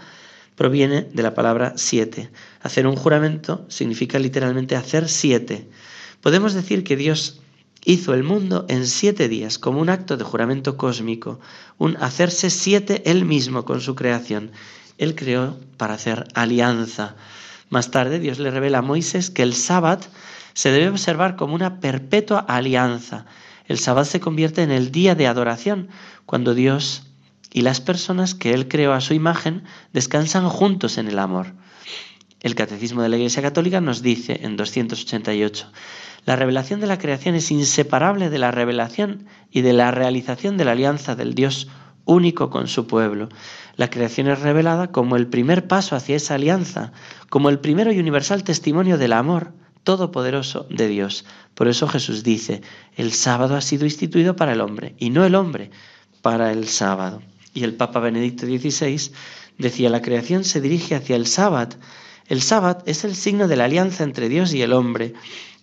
proviene 0.55 1.09
de 1.13 1.23
la 1.23 1.35
palabra 1.35 1.73
siete. 1.77 2.31
Hacer 2.61 2.87
un 2.87 2.97
juramento 2.97 3.65
significa 3.69 4.19
literalmente 4.19 4.77
hacer 4.77 5.09
siete. 5.09 5.69
Podemos 6.21 6.53
decir 6.53 6.85
que 6.85 6.97
Dios 6.97 7.41
hizo 7.85 8.15
el 8.15 8.23
mundo 8.23 8.67
en 8.69 8.87
siete 8.87 9.29
días 9.29 9.59
como 9.59 9.81
un 9.81 9.89
acto 9.89 10.17
de 10.17 10.25
juramento 10.25 10.77
cósmico, 10.77 11.41
un 11.79 11.97
hacerse 11.99 12.51
siete 12.51 13.03
él 13.11 13.25
mismo 13.25 13.65
con 13.65 13.81
su 13.81 13.95
creación. 13.95 14.53
Él 14.99 15.15
creó 15.15 15.57
para 15.77 15.95
hacer 15.95 16.27
alianza. 16.35 17.17
Más 17.71 17.91
tarde 17.91 18.19
Dios 18.19 18.39
le 18.39 18.51
revela 18.51 18.79
a 18.79 18.83
Moisés 18.83 19.31
que 19.31 19.43
el 19.43 19.55
sábado 19.55 20.05
se 20.55 20.71
debe 20.71 20.89
observar 20.89 21.37
como 21.37 21.55
una 21.55 21.81
perpetua 21.81 22.41
alianza. 22.41 23.27
El 23.67 23.79
sábado 23.79 24.05
se 24.07 24.21
convierte 24.21 24.63
en 24.63 24.71
el 24.71 24.91
día 24.91 25.15
de 25.15 25.27
adoración, 25.27 25.89
cuando 26.27 26.55
Dios 26.55 27.05
y 27.53 27.63
las 27.63 27.81
personas 27.81 28.35
que 28.35 28.55
Él 28.55 28.69
creó 28.69 28.93
a 28.93 29.01
su 29.01 29.15
imagen 29.15 29.65
descansan 29.93 30.49
juntos 30.49 30.99
en 30.99 31.09
el 31.09 31.19
amor. 31.19 31.55
El 32.41 32.55
Catecismo 32.55 33.03
de 33.03 33.09
la 33.09 33.17
Iglesia 33.17 33.43
Católica 33.43 33.81
nos 33.81 34.01
dice 34.01 34.41
en 34.43 34.57
288, 34.57 35.67
la 36.25 36.37
revelación 36.37 36.79
de 36.79 36.87
la 36.87 36.99
creación 36.99 37.35
es 37.35 37.51
inseparable 37.51 38.31
de 38.31 38.39
la 38.39 38.51
revelación 38.51 39.27
y 39.51 39.63
de 39.63 39.73
la 39.73 39.91
realización 39.91 40.57
de 40.57 40.65
la 40.65 40.73
alianza 40.73 41.17
del 41.17 41.35
Dios 41.35 41.69
único 42.05 42.49
con 42.49 42.69
su 42.69 42.87
pueblo. 42.87 43.29
La 43.77 43.91
creación 43.91 44.29
es 44.29 44.41
revelada 44.41 44.93
como 44.93 45.17
el 45.17 45.27
primer 45.27 45.67
paso 45.67 45.97
hacia 45.97 46.17
esa 46.17 46.35
alianza, 46.35 46.93
como 47.29 47.49
el 47.49 47.59
primero 47.59 47.93
y 47.93 47.99
universal 47.99 48.45
testimonio 48.45 48.99
del 48.99 49.15
amor 49.15 49.53
todopoderoso 49.83 50.67
de 50.71 50.87
Dios. 50.87 51.25
Por 51.55 51.67
eso 51.67 51.89
Jesús 51.89 52.23
dice, 52.23 52.63
el 52.97 53.13
sábado 53.13 53.57
ha 53.57 53.61
sido 53.61 53.85
instituido 53.85 54.37
para 54.37 54.53
el 54.53 54.61
hombre 54.61 54.95
y 54.99 55.11
no 55.11 55.25
el 55.25 55.35
hombre 55.35 55.71
para 56.23 56.53
el 56.53 56.69
sábado. 56.69 57.23
Y 57.53 57.65
el 57.65 57.75
Papa 57.75 58.01
Benedicto 58.01 58.47
XVI 58.47 59.11
decía, 59.57 59.91
la 59.91 60.03
creación 60.03 60.45
se 60.45 60.61
dirige 60.61 60.95
hacia 60.95 61.17
el 61.17 61.27
sábado. 61.27 61.77
El 62.29 62.43
sábado 62.43 62.83
es 62.87 63.05
el 63.05 63.17
signo 63.17 63.49
de 63.49 63.57
la 63.57 63.65
alianza 63.65 64.05
entre 64.05 64.29
Dios 64.29 64.53
y 64.55 64.63
el 64.63 64.73
hombre 64.73 65.15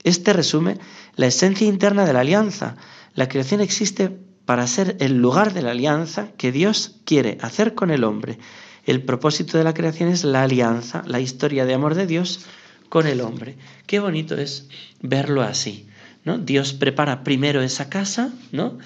este 0.05 0.33
resume 0.33 0.77
la 1.15 1.25
esencia 1.25 1.67
interna 1.67 2.05
de 2.05 2.13
la 2.13 2.19
alianza. 2.19 2.77
La 3.15 3.27
creación 3.27 3.59
existe 3.59 4.15
para 4.45 4.67
ser 4.67 4.97
el 4.99 5.17
lugar 5.17 5.51
de 5.53 5.63
la 5.63 5.71
alianza 5.71 6.29
que 6.37 6.51
Dios 6.51 6.97
quiere 7.05 7.39
hacer 7.41 7.73
con 7.73 7.89
el 7.89 8.03
hombre. 8.03 8.37
El 8.85 9.01
propósito 9.01 9.57
de 9.57 9.63
la 9.63 9.73
creación 9.73 10.09
es 10.09 10.23
la 10.23 10.43
alianza, 10.43 11.01
la 11.07 11.19
historia 11.19 11.65
de 11.65 11.73
amor 11.73 11.95
de 11.95 12.05
Dios 12.05 12.45
con 12.87 13.07
el 13.07 13.19
hombre. 13.19 13.57
Qué 13.87 13.99
bonito 13.99 14.35
es 14.35 14.67
verlo 15.01 15.41
así. 15.41 15.87
¿no? 16.23 16.37
Dios 16.37 16.73
prepara 16.73 17.23
primero 17.23 17.63
esa 17.63 17.89
casa, 17.89 18.31
¿no? 18.51 18.77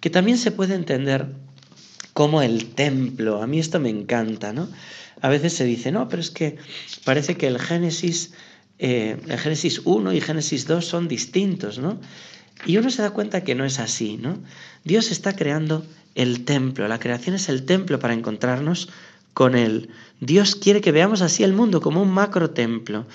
que 0.00 0.10
también 0.10 0.36
se 0.36 0.50
puede 0.50 0.74
entender 0.74 1.28
como 2.18 2.42
el 2.42 2.74
templo. 2.74 3.40
A 3.40 3.46
mí 3.46 3.60
esto 3.60 3.78
me 3.78 3.90
encanta. 3.90 4.52
¿no? 4.52 4.68
A 5.22 5.28
veces 5.28 5.52
se 5.52 5.64
dice, 5.64 5.92
no, 5.92 6.08
pero 6.08 6.20
es 6.20 6.32
que 6.32 6.56
parece 7.04 7.36
que 7.36 7.46
el 7.46 7.60
Génesis 7.60 8.32
eh, 8.80 9.16
Génesis 9.38 9.82
1 9.84 10.12
y 10.12 10.20
Génesis 10.20 10.66
2 10.66 10.84
son 10.84 11.06
distintos, 11.06 11.78
¿no? 11.78 12.00
Y 12.66 12.76
uno 12.76 12.90
se 12.90 13.02
da 13.02 13.10
cuenta 13.10 13.44
que 13.44 13.54
no 13.54 13.64
es 13.64 13.78
así, 13.78 14.16
¿no? 14.16 14.36
Dios 14.82 15.12
está 15.12 15.36
creando 15.36 15.86
el 16.16 16.44
templo, 16.44 16.88
la 16.88 16.98
creación 16.98 17.36
es 17.36 17.48
el 17.48 17.64
templo 17.64 18.00
para 18.00 18.14
encontrarnos 18.14 18.88
con 19.32 19.54
Él. 19.54 19.90
Dios 20.18 20.56
quiere 20.56 20.80
que 20.80 20.90
veamos 20.90 21.22
así 21.22 21.44
el 21.44 21.52
mundo 21.52 21.80
como 21.80 22.02
un 22.02 22.10
macro 22.10 22.50
templo. 22.50 23.06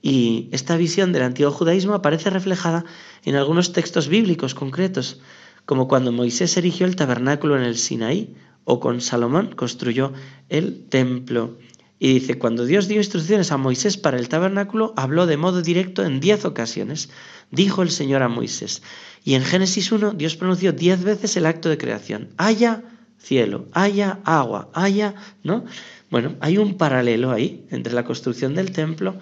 Y 0.00 0.48
esta 0.52 0.78
visión 0.78 1.12
del 1.12 1.24
antiguo 1.24 1.52
judaísmo 1.52 1.92
aparece 1.92 2.30
reflejada 2.30 2.86
en 3.26 3.36
algunos 3.36 3.74
textos 3.74 4.08
bíblicos 4.08 4.54
concretos, 4.54 5.20
como 5.66 5.88
cuando 5.88 6.12
Moisés 6.12 6.56
erigió 6.56 6.86
el 6.86 6.96
tabernáculo 6.96 7.56
en 7.56 7.64
el 7.64 7.76
Sinaí 7.76 8.34
o 8.64 8.80
con 8.80 9.00
Salomón 9.00 9.54
construyó 9.54 10.12
el 10.48 10.86
templo 10.88 11.58
y 11.98 12.12
dice, 12.12 12.38
cuando 12.38 12.66
Dios 12.66 12.88
dio 12.88 12.98
instrucciones 12.98 13.52
a 13.52 13.56
Moisés 13.56 13.96
para 13.96 14.18
el 14.18 14.28
tabernáculo, 14.28 14.92
habló 14.96 15.26
de 15.26 15.38
modo 15.38 15.62
directo 15.62 16.04
en 16.04 16.20
diez 16.20 16.44
ocasiones. 16.44 17.08
Dijo 17.50 17.82
el 17.82 17.90
Señor 17.90 18.22
a 18.22 18.28
Moisés. 18.28 18.82
Y 19.24 19.34
en 19.34 19.42
Génesis 19.42 19.92
1, 19.92 20.12
Dios 20.12 20.36
pronunció 20.36 20.72
diez 20.72 21.02
veces 21.02 21.36
el 21.38 21.46
acto 21.46 21.70
de 21.70 21.78
creación. 21.78 22.28
Haya 22.36 22.82
cielo, 23.18 23.66
haya 23.72 24.20
agua, 24.24 24.68
haya, 24.74 25.14
¿no? 25.42 25.64
Bueno, 26.10 26.36
hay 26.40 26.58
un 26.58 26.76
paralelo 26.76 27.32
ahí 27.32 27.66
entre 27.70 27.94
la 27.94 28.04
construcción 28.04 28.54
del 28.54 28.72
templo 28.72 29.16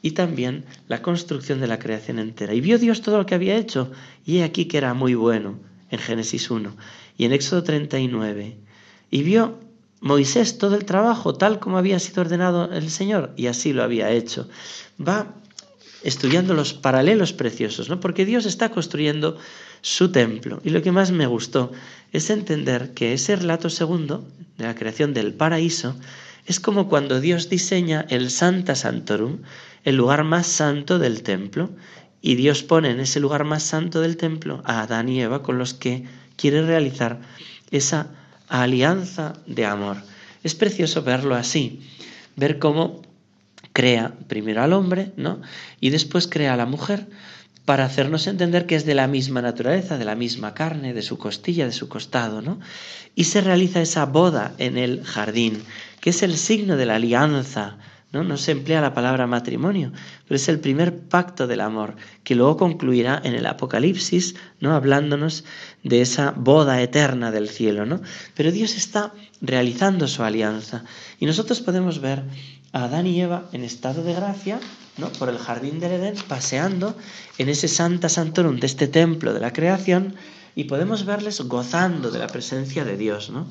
y 0.00 0.12
también 0.12 0.64
la 0.88 1.02
construcción 1.02 1.60
de 1.60 1.66
la 1.66 1.78
creación 1.78 2.18
entera. 2.18 2.54
Y 2.54 2.60
vio 2.60 2.78
Dios 2.78 3.02
todo 3.02 3.18
lo 3.18 3.26
que 3.26 3.34
había 3.34 3.56
hecho, 3.56 3.92
y 4.24 4.38
he 4.38 4.44
aquí 4.44 4.64
que 4.64 4.78
era 4.78 4.94
muy 4.94 5.14
bueno, 5.14 5.58
en 5.94 6.00
Génesis 6.00 6.50
1. 6.50 6.76
Y 7.16 7.24
en 7.24 7.32
Éxodo 7.32 7.62
39. 7.62 8.56
Y 9.10 9.22
vio 9.22 9.58
Moisés 10.00 10.58
todo 10.58 10.74
el 10.76 10.84
trabajo 10.84 11.34
tal 11.34 11.60
como 11.60 11.78
había 11.78 11.98
sido 11.98 12.20
ordenado 12.20 12.70
el 12.70 12.90
Señor 12.90 13.32
y 13.36 13.46
así 13.46 13.72
lo 13.72 13.82
había 13.82 14.10
hecho. 14.10 14.48
Va 15.00 15.34
estudiando 16.02 16.52
los 16.52 16.74
paralelos 16.74 17.32
preciosos, 17.32 17.88
¿no? 17.88 18.00
Porque 18.00 18.26
Dios 18.26 18.44
está 18.44 18.70
construyendo 18.70 19.38
su 19.80 20.12
templo. 20.12 20.60
Y 20.62 20.70
lo 20.70 20.82
que 20.82 20.92
más 20.92 21.10
me 21.10 21.26
gustó 21.26 21.72
es 22.12 22.28
entender 22.28 22.92
que 22.92 23.14
ese 23.14 23.36
relato 23.36 23.70
segundo 23.70 24.26
de 24.58 24.64
la 24.64 24.74
creación 24.74 25.14
del 25.14 25.32
paraíso 25.32 25.96
es 26.46 26.60
como 26.60 26.88
cuando 26.88 27.20
Dios 27.20 27.48
diseña 27.48 28.04
el 28.10 28.30
Santa 28.30 28.74
Santorum, 28.74 29.38
el 29.84 29.96
lugar 29.96 30.24
más 30.24 30.46
santo 30.46 30.98
del 30.98 31.22
templo, 31.22 31.70
y 32.26 32.36
Dios 32.36 32.62
pone 32.62 32.88
en 32.88 33.00
ese 33.00 33.20
lugar 33.20 33.44
más 33.44 33.62
santo 33.62 34.00
del 34.00 34.16
templo 34.16 34.62
a 34.64 34.80
Adán 34.80 35.10
y 35.10 35.20
Eva 35.20 35.42
con 35.42 35.58
los 35.58 35.74
que 35.74 36.04
quiere 36.36 36.62
realizar 36.62 37.20
esa 37.70 38.08
alianza 38.48 39.34
de 39.46 39.66
amor. 39.66 39.98
Es 40.42 40.54
precioso 40.54 41.02
verlo 41.02 41.34
así, 41.34 41.82
ver 42.34 42.58
cómo 42.58 43.02
crea 43.74 44.14
primero 44.26 44.62
al 44.62 44.72
hombre, 44.72 45.12
¿no? 45.18 45.42
Y 45.82 45.90
después 45.90 46.26
crea 46.26 46.54
a 46.54 46.56
la 46.56 46.64
mujer 46.64 47.06
para 47.66 47.84
hacernos 47.84 48.26
entender 48.26 48.64
que 48.64 48.76
es 48.76 48.86
de 48.86 48.94
la 48.94 49.06
misma 49.06 49.42
naturaleza, 49.42 49.98
de 49.98 50.06
la 50.06 50.14
misma 50.14 50.54
carne, 50.54 50.94
de 50.94 51.02
su 51.02 51.18
costilla, 51.18 51.66
de 51.66 51.72
su 51.72 51.90
costado, 51.90 52.40
¿no? 52.40 52.58
Y 53.14 53.24
se 53.24 53.42
realiza 53.42 53.82
esa 53.82 54.06
boda 54.06 54.54
en 54.56 54.78
el 54.78 55.04
jardín, 55.04 55.62
que 56.00 56.08
es 56.08 56.22
el 56.22 56.38
signo 56.38 56.78
de 56.78 56.86
la 56.86 56.94
alianza, 56.94 57.76
¿no? 58.14 58.24
No 58.24 58.36
se 58.38 58.52
emplea 58.52 58.80
la 58.80 58.94
palabra 58.94 59.26
matrimonio, 59.26 59.92
pero 60.26 60.36
es 60.36 60.48
el 60.48 60.60
primer 60.60 61.00
pacto 61.00 61.46
del 61.46 61.60
amor, 61.60 61.96
que 62.22 62.34
luego 62.34 62.56
concluirá 62.56 63.20
en 63.22 63.34
el 63.34 63.44
Apocalipsis, 63.44 64.36
¿no? 64.60 64.74
Hablándonos 64.74 65.44
de 65.82 66.00
esa 66.00 66.30
boda 66.30 66.80
eterna 66.80 67.30
del 67.30 67.48
cielo, 67.48 67.84
¿no? 67.84 68.00
Pero 68.34 68.52
Dios 68.52 68.76
está 68.76 69.12
realizando 69.42 70.06
su 70.06 70.22
alianza 70.22 70.84
y 71.18 71.26
nosotros 71.26 71.60
podemos 71.60 72.00
ver 72.00 72.22
a 72.72 72.84
Adán 72.84 73.06
y 73.06 73.20
Eva 73.20 73.48
en 73.52 73.64
estado 73.64 74.02
de 74.02 74.14
gracia, 74.14 74.60
¿no? 74.96 75.08
por 75.10 75.28
el 75.28 75.38
jardín 75.38 75.80
del 75.80 75.92
Edén, 75.92 76.14
paseando 76.28 76.96
en 77.38 77.48
ese 77.48 77.68
Santa 77.68 78.08
Santorum 78.08 78.58
de 78.60 78.66
este 78.66 78.88
templo 78.88 79.34
de 79.34 79.40
la 79.40 79.52
creación, 79.52 80.14
y 80.56 80.64
podemos 80.64 81.04
verles 81.04 81.40
gozando 81.42 82.10
de 82.10 82.18
la 82.18 82.26
presencia 82.26 82.84
de 82.84 82.96
Dios, 82.96 83.30
¿no? 83.30 83.46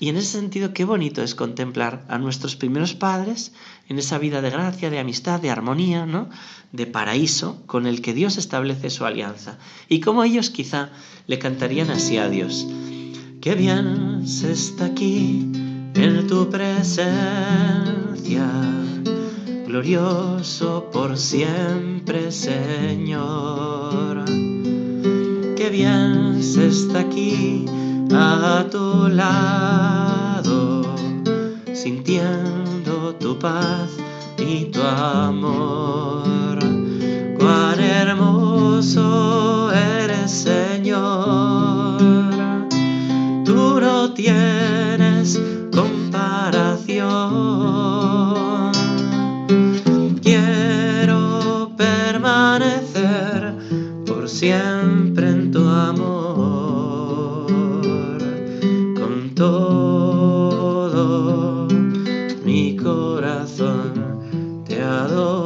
Y 0.00 0.08
en 0.08 0.16
ese 0.16 0.38
sentido, 0.38 0.72
qué 0.72 0.84
bonito 0.84 1.22
es 1.22 1.34
contemplar 1.34 2.04
a 2.08 2.18
nuestros 2.18 2.54
primeros 2.56 2.94
padres 2.94 3.52
en 3.88 3.98
esa 3.98 4.18
vida 4.18 4.40
de 4.42 4.50
gracia, 4.50 4.90
de 4.90 4.98
amistad, 4.98 5.40
de 5.40 5.50
armonía, 5.50 6.06
¿no? 6.06 6.30
De 6.72 6.86
paraíso 6.86 7.62
con 7.66 7.86
el 7.86 8.00
que 8.00 8.14
Dios 8.14 8.36
establece 8.36 8.90
su 8.90 9.04
alianza. 9.04 9.58
Y 9.88 10.00
cómo 10.00 10.22
ellos 10.22 10.50
quizá 10.50 10.90
le 11.26 11.38
cantarían 11.38 11.90
así 11.90 12.18
a 12.18 12.28
Dios. 12.28 12.66
Qué 13.40 13.54
bien 13.54 14.26
se 14.26 14.52
está 14.52 14.86
aquí 14.86 15.50
en 15.94 16.26
tu 16.28 16.48
presencia, 16.48 17.06
glorioso 19.66 20.90
por 20.92 21.16
siempre, 21.16 22.30
Señor. 22.30 23.68
Está 25.78 27.00
aquí 27.00 27.64
a 28.12 28.66
tu 28.68 29.08
lado, 29.08 30.82
sintiendo 31.72 33.14
tu 33.14 33.38
paz 33.38 33.88
y 34.36 34.64
tu 34.72 34.82
amor. 34.82 36.58
Cuán 37.38 37.78
hermoso 37.78 39.70
eres, 39.72 40.32
Señor. 40.32 41.98
Tú 43.44 43.80
no 43.80 44.12
tienes 44.14 45.40
Quiero 50.22 51.70
permanecer 51.76 53.54
por 54.04 54.28
siempre 54.28 54.77
mi 62.48 62.74
corazón 62.76 64.64
te 64.66 64.80
adoro, 64.80 65.44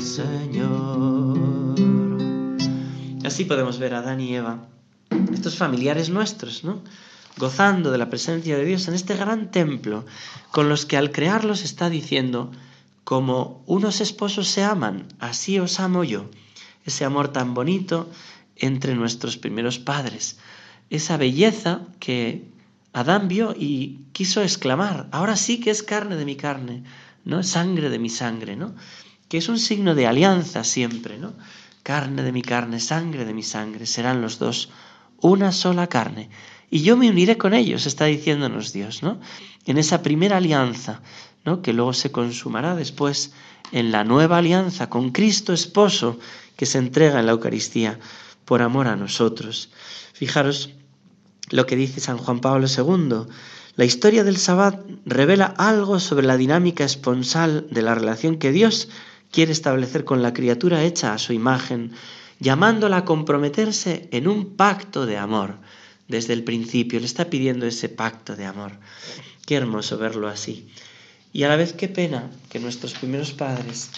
Señor. 0.00 1.38
Así 3.24 3.44
podemos 3.44 3.78
ver 3.78 3.94
a 3.94 4.00
Adán 4.00 4.20
y 4.20 4.34
Eva, 4.34 4.66
estos 5.32 5.56
familiares 5.56 6.10
nuestros, 6.10 6.64
¿no? 6.64 6.82
gozando 7.36 7.92
de 7.92 7.98
la 7.98 8.10
presencia 8.10 8.56
de 8.56 8.64
Dios 8.64 8.88
en 8.88 8.94
este 8.94 9.14
gran 9.14 9.52
templo, 9.52 10.06
con 10.50 10.68
los 10.68 10.86
que 10.86 10.96
al 10.96 11.12
crearlos 11.12 11.62
está 11.62 11.88
diciendo, 11.88 12.50
como 13.04 13.62
unos 13.66 14.00
esposos 14.00 14.48
se 14.48 14.64
aman, 14.64 15.06
así 15.20 15.60
os 15.60 15.78
amo 15.78 16.02
yo. 16.02 16.24
Ese 16.84 17.04
amor 17.04 17.28
tan 17.28 17.54
bonito 17.54 18.10
entre 18.56 18.96
nuestros 18.96 19.36
primeros 19.36 19.78
padres. 19.78 20.36
Esa 20.90 21.16
belleza 21.16 21.82
que 22.00 22.52
Adán 22.94 23.28
vio 23.28 23.54
y 23.58 24.06
quiso 24.12 24.40
exclamar, 24.40 25.08
ahora 25.10 25.36
sí 25.36 25.60
que 25.60 25.70
es 25.70 25.82
carne 25.82 26.16
de 26.16 26.24
mi 26.24 26.36
carne, 26.36 26.84
¿no? 27.24 27.42
Sangre 27.42 27.90
de 27.90 27.98
mi 27.98 28.08
sangre, 28.08 28.56
¿no? 28.56 28.74
Que 29.28 29.38
es 29.38 29.48
un 29.48 29.58
signo 29.58 29.94
de 29.94 30.06
alianza 30.06 30.64
siempre, 30.64 31.18
¿no? 31.18 31.34
Carne 31.82 32.22
de 32.22 32.32
mi 32.32 32.40
carne, 32.40 32.80
sangre 32.80 33.26
de 33.26 33.34
mi 33.34 33.42
sangre, 33.42 33.84
serán 33.84 34.22
los 34.22 34.38
dos 34.38 34.70
una 35.20 35.52
sola 35.52 35.88
carne 35.88 36.30
y 36.70 36.82
yo 36.82 36.96
me 36.96 37.08
uniré 37.08 37.38
con 37.38 37.54
ellos, 37.54 37.86
está 37.86 38.06
diciéndonos 38.06 38.72
Dios, 38.72 39.02
¿no? 39.02 39.20
En 39.64 39.78
esa 39.78 40.02
primera 40.02 40.38
alianza, 40.38 41.02
¿no? 41.44 41.62
Que 41.62 41.72
luego 41.72 41.92
se 41.92 42.10
consumará 42.10 42.74
después 42.74 43.32
en 43.72 43.92
la 43.92 44.04
nueva 44.04 44.38
alianza 44.38 44.88
con 44.88 45.10
Cristo 45.10 45.52
esposo 45.52 46.18
que 46.56 46.66
se 46.66 46.78
entrega 46.78 47.20
en 47.20 47.26
la 47.26 47.32
Eucaristía 47.32 47.98
por 48.44 48.62
amor 48.62 48.88
a 48.88 48.96
nosotros. 48.96 49.70
Fijaros 50.12 50.70
lo 51.50 51.66
que 51.66 51.76
dice 51.76 52.00
San 52.00 52.18
Juan 52.18 52.40
Pablo 52.40 52.66
II. 52.66 53.26
La 53.76 53.84
historia 53.84 54.24
del 54.24 54.36
Sabbat 54.36 54.80
revela 55.04 55.46
algo 55.58 56.00
sobre 56.00 56.26
la 56.26 56.36
dinámica 56.36 56.84
esponsal 56.84 57.66
de 57.70 57.82
la 57.82 57.94
relación 57.94 58.38
que 58.38 58.52
Dios 58.52 58.88
quiere 59.30 59.52
establecer 59.52 60.04
con 60.04 60.22
la 60.22 60.32
criatura 60.32 60.84
hecha 60.84 61.12
a 61.12 61.18
su 61.18 61.32
imagen, 61.32 61.92
llamándola 62.38 62.98
a 62.98 63.04
comprometerse 63.04 64.08
en 64.12 64.28
un 64.28 64.56
pacto 64.56 65.06
de 65.06 65.16
amor 65.18 65.56
desde 66.08 66.34
el 66.34 66.44
principio, 66.44 67.00
le 67.00 67.06
está 67.06 67.30
pidiendo 67.30 67.66
ese 67.66 67.88
pacto 67.88 68.36
de 68.36 68.44
amor. 68.44 68.72
Qué 69.46 69.56
hermoso 69.56 69.98
verlo 69.98 70.28
así. 70.28 70.68
Y 71.32 71.42
a 71.42 71.48
la 71.48 71.56
vez 71.56 71.72
qué 71.72 71.88
pena 71.88 72.30
que 72.48 72.60
nuestros 72.60 72.92
primeros 72.92 73.32
padres, 73.32 73.90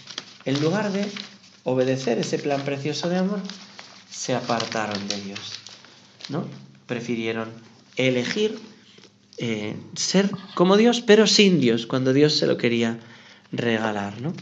en 0.44 0.60
lugar 0.60 0.92
de 0.92 1.06
obedecer 1.64 2.18
ese 2.18 2.38
plan 2.38 2.64
precioso 2.64 3.08
de 3.08 3.18
amor, 3.18 3.40
se 4.10 4.34
apartaron 4.34 5.06
de 5.08 5.20
Dios. 5.20 5.52
¿No? 6.28 6.44
Prefirieron 6.86 7.48
elegir 7.96 8.58
eh, 9.38 9.76
ser 9.94 10.30
como 10.54 10.76
Dios, 10.76 11.00
pero 11.00 11.26
sin 11.26 11.60
Dios, 11.60 11.86
cuando 11.86 12.12
Dios 12.12 12.34
se 12.34 12.46
lo 12.46 12.56
quería 12.56 12.98
regalar, 13.52 14.20
¿no? 14.20 14.32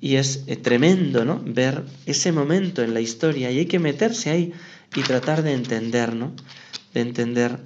Y 0.00 0.16
es 0.16 0.44
eh, 0.46 0.56
tremendo, 0.56 1.24
¿no? 1.24 1.40
Ver 1.44 1.84
ese 2.06 2.32
momento 2.32 2.82
en 2.82 2.94
la 2.94 3.00
historia 3.00 3.50
y 3.50 3.58
hay 3.58 3.66
que 3.66 3.78
meterse 3.78 4.30
ahí 4.30 4.52
y 4.94 5.02
tratar 5.02 5.42
de 5.42 5.52
entender, 5.52 6.14
¿no? 6.14 6.32
de 6.94 7.00
entender 7.00 7.58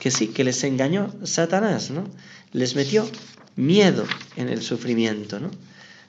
que 0.00 0.10
sí, 0.10 0.28
que 0.28 0.44
les 0.44 0.62
engañó 0.64 1.12
Satanás, 1.24 1.90
¿no? 1.90 2.04
Les 2.52 2.76
metió 2.76 3.08
miedo 3.56 4.04
en 4.36 4.48
el 4.48 4.62
sufrimiento, 4.62 5.40
¿no? 5.40 5.50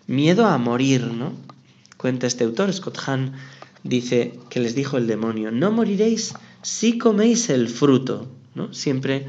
Miedo 0.08 0.46
a 0.46 0.58
morir, 0.58 1.06
¿no? 1.08 1.34
Cuenta 1.98 2.28
este 2.28 2.44
autor, 2.44 2.72
Scott 2.72 2.98
Hahn, 3.06 3.34
dice 3.84 4.40
que 4.50 4.60
les 4.60 4.76
dijo 4.76 4.98
el 4.98 5.08
demonio, 5.08 5.52
no 5.52 5.72
moriréis 5.72 6.34
si 6.62 6.98
coméis 6.98 7.50
el 7.50 7.70
fruto, 7.70 8.28
¿no? 8.56 8.74
Siempre 8.74 9.28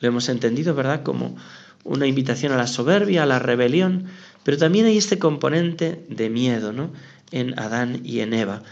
lo 0.00 0.08
hemos 0.08 0.28
entendido, 0.28 0.74
¿verdad? 0.74 1.02
Como 1.02 1.36
una 1.84 2.06
invitación 2.06 2.52
a 2.52 2.56
la 2.56 2.66
soberbia, 2.66 3.22
a 3.22 3.26
la 3.26 3.38
rebelión, 3.38 4.06
pero 4.42 4.58
también 4.58 4.86
hay 4.86 4.98
este 4.98 5.18
componente 5.18 6.04
de 6.08 6.30
miedo, 6.30 6.72
¿no? 6.72 6.92
En 7.30 7.58
Adán 7.58 8.00
y 8.04 8.20
en 8.20 8.34
Eva 8.34 8.62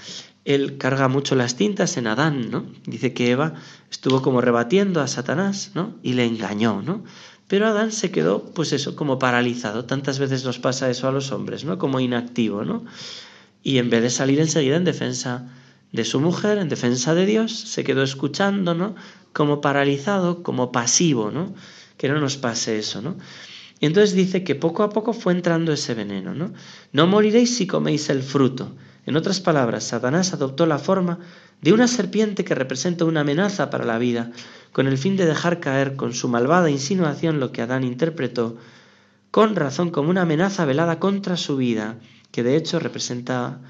él 0.45 0.77
carga 0.77 1.09
mucho 1.09 1.35
las 1.35 1.57
tintas 1.57 1.97
en 1.97 2.07
Adán, 2.07 2.51
¿no? 2.51 2.67
Dice 2.87 3.15
que 3.15 3.31
Eva 3.31 3.55
estuvo 3.91 4.21
como 4.23 4.41
rebatiendo 4.41 5.01
a 5.01 5.07
Satanás, 5.07 5.71
¿no? 5.75 5.95
Y 6.03 6.13
le 6.13 6.27
engañó, 6.27 6.83
¿no? 6.83 7.05
Pero 7.49 7.67
Adán 7.67 7.93
se 7.93 8.11
quedó, 8.11 8.53
pues 8.53 8.73
eso, 8.73 8.95
como 8.95 9.19
paralizado. 9.19 9.85
Tantas 9.85 10.19
veces 10.19 10.45
nos 10.45 10.59
pasa 10.59 10.91
eso 10.91 11.09
a 11.09 11.13
los 11.13 11.33
hombres, 11.33 11.65
¿no? 11.65 11.79
Como 11.79 12.01
inactivo, 12.01 12.65
¿no? 12.65 12.85
Y 13.63 13.79
en 13.79 13.89
vez 13.89 14.03
de 14.03 14.11
salir 14.11 14.39
enseguida 14.41 14.77
en 14.77 14.85
defensa 14.85 15.51
de 15.95 16.05
su 16.05 16.19
mujer, 16.19 16.59
en 16.59 16.69
defensa 16.69 17.15
de 17.15 17.25
Dios, 17.25 17.53
se 17.53 17.85
quedó 17.85 18.03
escuchando, 18.03 18.75
¿no? 18.75 18.97
Como 19.33 19.61
paralizado, 19.61 20.43
como 20.43 20.73
pasivo, 20.73 21.31
¿no? 21.31 21.55
Que 21.97 22.09
no 22.09 22.19
nos 22.19 22.37
pase 22.37 22.79
eso, 22.79 23.01
¿no? 23.01 23.17
Y 23.79 23.87
entonces 23.87 24.13
dice 24.13 24.43
que 24.43 24.57
poco 24.57 24.83
a 24.83 24.91
poco 24.91 25.13
fue 25.13 25.33
entrando 25.33 25.73
ese 25.73 25.95
veneno, 25.95 26.35
¿no? 26.35 26.53
No 26.93 27.07
moriréis 27.07 27.57
si 27.57 27.69
coméis 27.69 28.11
el 28.11 28.25
fruto. 28.25 28.75
En 29.07 29.17
otras 29.17 29.41
palabras, 29.41 29.85
Satanás 29.85 30.33
adoptó 30.33 30.67
la 30.67 30.81
forma 30.81 31.21
de 31.63 31.73
una 31.73 31.87
serpiente 31.87 32.45
que 32.45 32.57
representa 32.57 33.05
una 33.05 33.21
amenaza 33.21 33.71
para 33.71 33.85
la 33.85 33.99
vida, 33.99 34.33
con 34.73 34.89
el 34.89 34.99
fin 34.99 35.17
de 35.17 35.27
dejar 35.27 35.61
caer 35.61 35.95
con 35.95 36.13
su 36.13 36.29
malvada 36.29 36.71
insinuación 36.71 37.39
lo 37.39 37.53
que 37.53 37.63
Adán 37.63 37.85
interpretó 37.85 38.57
con 39.31 39.55
razón 39.57 39.91
como 39.91 40.11
una 40.11 40.23
amenaza 40.23 40.65
velada 40.65 40.99
contra 40.99 41.37
su 41.37 41.57
vida, 41.57 41.99
que 42.31 42.43
de 42.45 42.57
hecho 42.57 42.79
representa 42.79 43.61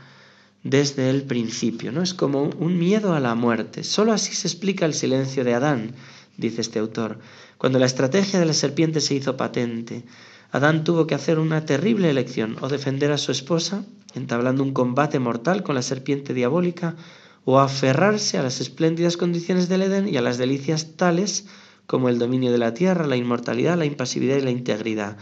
desde 0.64 1.10
el 1.10 1.22
principio, 1.22 1.92
¿no? 1.92 2.02
Es 2.02 2.14
como 2.14 2.44
un 2.44 2.78
miedo 2.78 3.14
a 3.14 3.20
la 3.20 3.34
muerte. 3.34 3.84
Solo 3.84 4.12
así 4.12 4.34
se 4.34 4.48
explica 4.48 4.86
el 4.86 4.94
silencio 4.94 5.44
de 5.44 5.54
Adán, 5.54 5.94
dice 6.38 6.62
este 6.62 6.78
autor, 6.78 7.18
cuando 7.58 7.78
la 7.78 7.86
estrategia 7.86 8.40
de 8.40 8.46
la 8.46 8.54
serpiente 8.54 9.00
se 9.00 9.14
hizo 9.14 9.36
patente. 9.36 10.04
Adán 10.50 10.82
tuvo 10.82 11.06
que 11.06 11.14
hacer 11.14 11.38
una 11.38 11.66
terrible 11.66 12.10
elección, 12.10 12.56
o 12.60 12.68
defender 12.68 13.12
a 13.12 13.18
su 13.18 13.30
esposa, 13.30 13.84
entablando 14.14 14.62
un 14.62 14.72
combate 14.72 15.18
mortal 15.18 15.62
con 15.62 15.74
la 15.74 15.82
serpiente 15.82 16.32
diabólica, 16.32 16.96
o 17.44 17.60
aferrarse 17.60 18.38
a 18.38 18.42
las 18.42 18.60
espléndidas 18.60 19.18
condiciones 19.18 19.68
del 19.68 19.82
Edén 19.82 20.08
y 20.08 20.16
a 20.16 20.22
las 20.22 20.38
delicias 20.38 20.96
tales 20.96 21.46
como 21.86 22.08
el 22.08 22.18
dominio 22.18 22.50
de 22.52 22.58
la 22.58 22.72
tierra, 22.72 23.06
la 23.06 23.16
inmortalidad, 23.16 23.76
la 23.76 23.84
impasividad 23.84 24.38
y 24.38 24.42
la 24.42 24.50
integridad. 24.50 25.18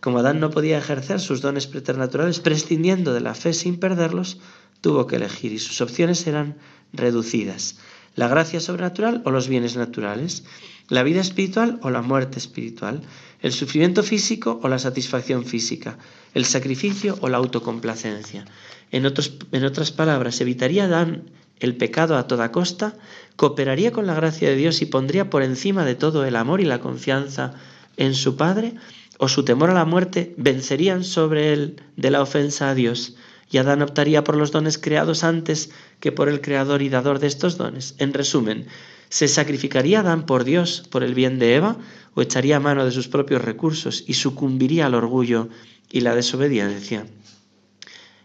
Como 0.00 0.18
Adán 0.18 0.38
no 0.38 0.50
podía 0.50 0.78
ejercer 0.78 1.18
sus 1.18 1.40
dones 1.40 1.66
preternaturales 1.66 2.38
prescindiendo 2.38 3.12
de 3.12 3.20
la 3.20 3.34
fe 3.34 3.54
sin 3.54 3.80
perderlos, 3.80 4.38
tuvo 4.84 5.06
que 5.06 5.16
elegir 5.16 5.50
y 5.50 5.58
sus 5.58 5.80
opciones 5.80 6.26
eran 6.26 6.58
reducidas. 6.92 7.78
La 8.16 8.28
gracia 8.28 8.60
sobrenatural 8.60 9.22
o 9.24 9.30
los 9.30 9.48
bienes 9.48 9.76
naturales, 9.76 10.44
la 10.90 11.02
vida 11.02 11.22
espiritual 11.22 11.78
o 11.80 11.88
la 11.88 12.02
muerte 12.02 12.38
espiritual, 12.38 13.00
el 13.40 13.54
sufrimiento 13.54 14.02
físico 14.02 14.60
o 14.62 14.68
la 14.68 14.78
satisfacción 14.78 15.46
física, 15.46 15.96
el 16.34 16.44
sacrificio 16.44 17.16
o 17.22 17.30
la 17.30 17.38
autocomplacencia. 17.38 18.44
En, 18.90 19.06
en 19.06 19.64
otras 19.64 19.90
palabras, 19.90 20.42
evitaría 20.42 20.84
Adán 20.84 21.30
el 21.60 21.76
pecado 21.76 22.18
a 22.18 22.26
toda 22.26 22.52
costa, 22.52 22.98
cooperaría 23.36 23.90
con 23.90 24.06
la 24.06 24.12
gracia 24.12 24.50
de 24.50 24.56
Dios 24.56 24.82
y 24.82 24.86
pondría 24.86 25.30
por 25.30 25.42
encima 25.42 25.86
de 25.86 25.94
todo 25.94 26.26
el 26.26 26.36
amor 26.36 26.60
y 26.60 26.66
la 26.66 26.80
confianza 26.80 27.54
en 27.96 28.12
su 28.14 28.36
Padre, 28.36 28.74
o 29.16 29.28
su 29.28 29.46
temor 29.46 29.70
a 29.70 29.74
la 29.74 29.86
muerte 29.86 30.34
vencerían 30.36 31.04
sobre 31.04 31.54
él 31.54 31.80
de 31.96 32.10
la 32.10 32.20
ofensa 32.20 32.68
a 32.68 32.74
Dios, 32.74 33.16
y 33.54 33.58
Adán 33.58 33.82
optaría 33.82 34.24
por 34.24 34.36
los 34.36 34.50
dones 34.50 34.78
creados 34.78 35.22
antes 35.22 35.70
que 36.00 36.10
por 36.10 36.28
el 36.28 36.40
creador 36.40 36.82
y 36.82 36.88
dador 36.88 37.20
de 37.20 37.28
estos 37.28 37.56
dones. 37.56 37.94
En 37.98 38.12
resumen, 38.12 38.66
¿se 39.10 39.28
sacrificaría 39.28 40.00
Adán 40.00 40.26
por 40.26 40.42
Dios 40.42 40.82
por 40.90 41.04
el 41.04 41.14
bien 41.14 41.38
de 41.38 41.54
Eva 41.54 41.76
o 42.16 42.22
echaría 42.22 42.58
mano 42.58 42.84
de 42.84 42.90
sus 42.90 43.06
propios 43.06 43.42
recursos 43.42 44.02
y 44.08 44.14
sucumbiría 44.14 44.86
al 44.86 44.94
orgullo 44.94 45.50
y 45.88 46.00
la 46.00 46.16
desobediencia? 46.16 47.06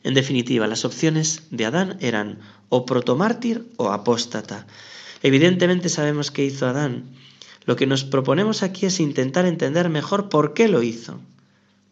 En 0.01 0.15
definitiva, 0.15 0.65
las 0.65 0.83
opciones 0.83 1.43
de 1.51 1.65
Adán 1.67 1.97
eran 1.99 2.39
o 2.69 2.87
protomártir 2.87 3.67
o 3.77 3.91
apóstata. 3.91 4.65
Evidentemente 5.21 5.89
sabemos 5.89 6.31
qué 6.31 6.43
hizo 6.43 6.65
Adán. 6.65 7.03
Lo 7.65 7.75
que 7.75 7.85
nos 7.85 8.03
proponemos 8.03 8.63
aquí 8.63 8.87
es 8.87 8.99
intentar 8.99 9.45
entender 9.45 9.89
mejor 9.89 10.27
por 10.27 10.55
qué 10.55 10.69
lo 10.69 10.81
hizo. 10.81 11.19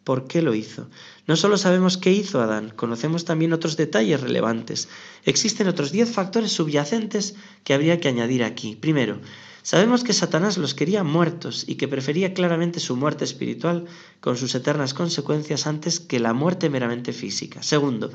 ¿Por 0.04 0.26
qué 0.26 0.42
lo 0.42 0.56
hizo? 0.56 0.90
No 1.28 1.36
solo 1.36 1.58
sabemos 1.58 1.98
qué 1.98 2.12
hizo 2.12 2.42
Adán, 2.42 2.74
conocemos 2.76 3.26
también 3.26 3.54
otros 3.54 3.78
detalles 3.78 4.22
relevantes. 4.22 4.88
Existen 5.26 5.68
otros 5.68 5.92
diez 5.92 6.12
factores 6.12 6.54
subyacentes 6.54 7.36
que 7.64 7.74
habría 7.74 8.00
que 8.00 8.08
añadir 8.08 8.44
aquí. 8.44 8.76
Primero, 8.76 9.20
Sabemos 9.68 10.06
que 10.06 10.14
Satanás 10.14 10.58
los 10.58 10.74
quería 10.74 11.04
muertos 11.04 11.66
y 11.68 11.76
que 11.76 11.90
prefería 11.90 12.34
claramente 12.34 12.80
su 12.80 12.96
muerte 12.96 13.26
espiritual 13.26 13.84
con 14.22 14.38
sus 14.38 14.56
eternas 14.56 14.94
consecuencias 14.94 15.68
antes 15.68 16.00
que 16.00 16.22
la 16.22 16.32
muerte 16.32 16.70
meramente 16.70 17.12
física. 17.12 17.62
Segundo, 17.62 18.10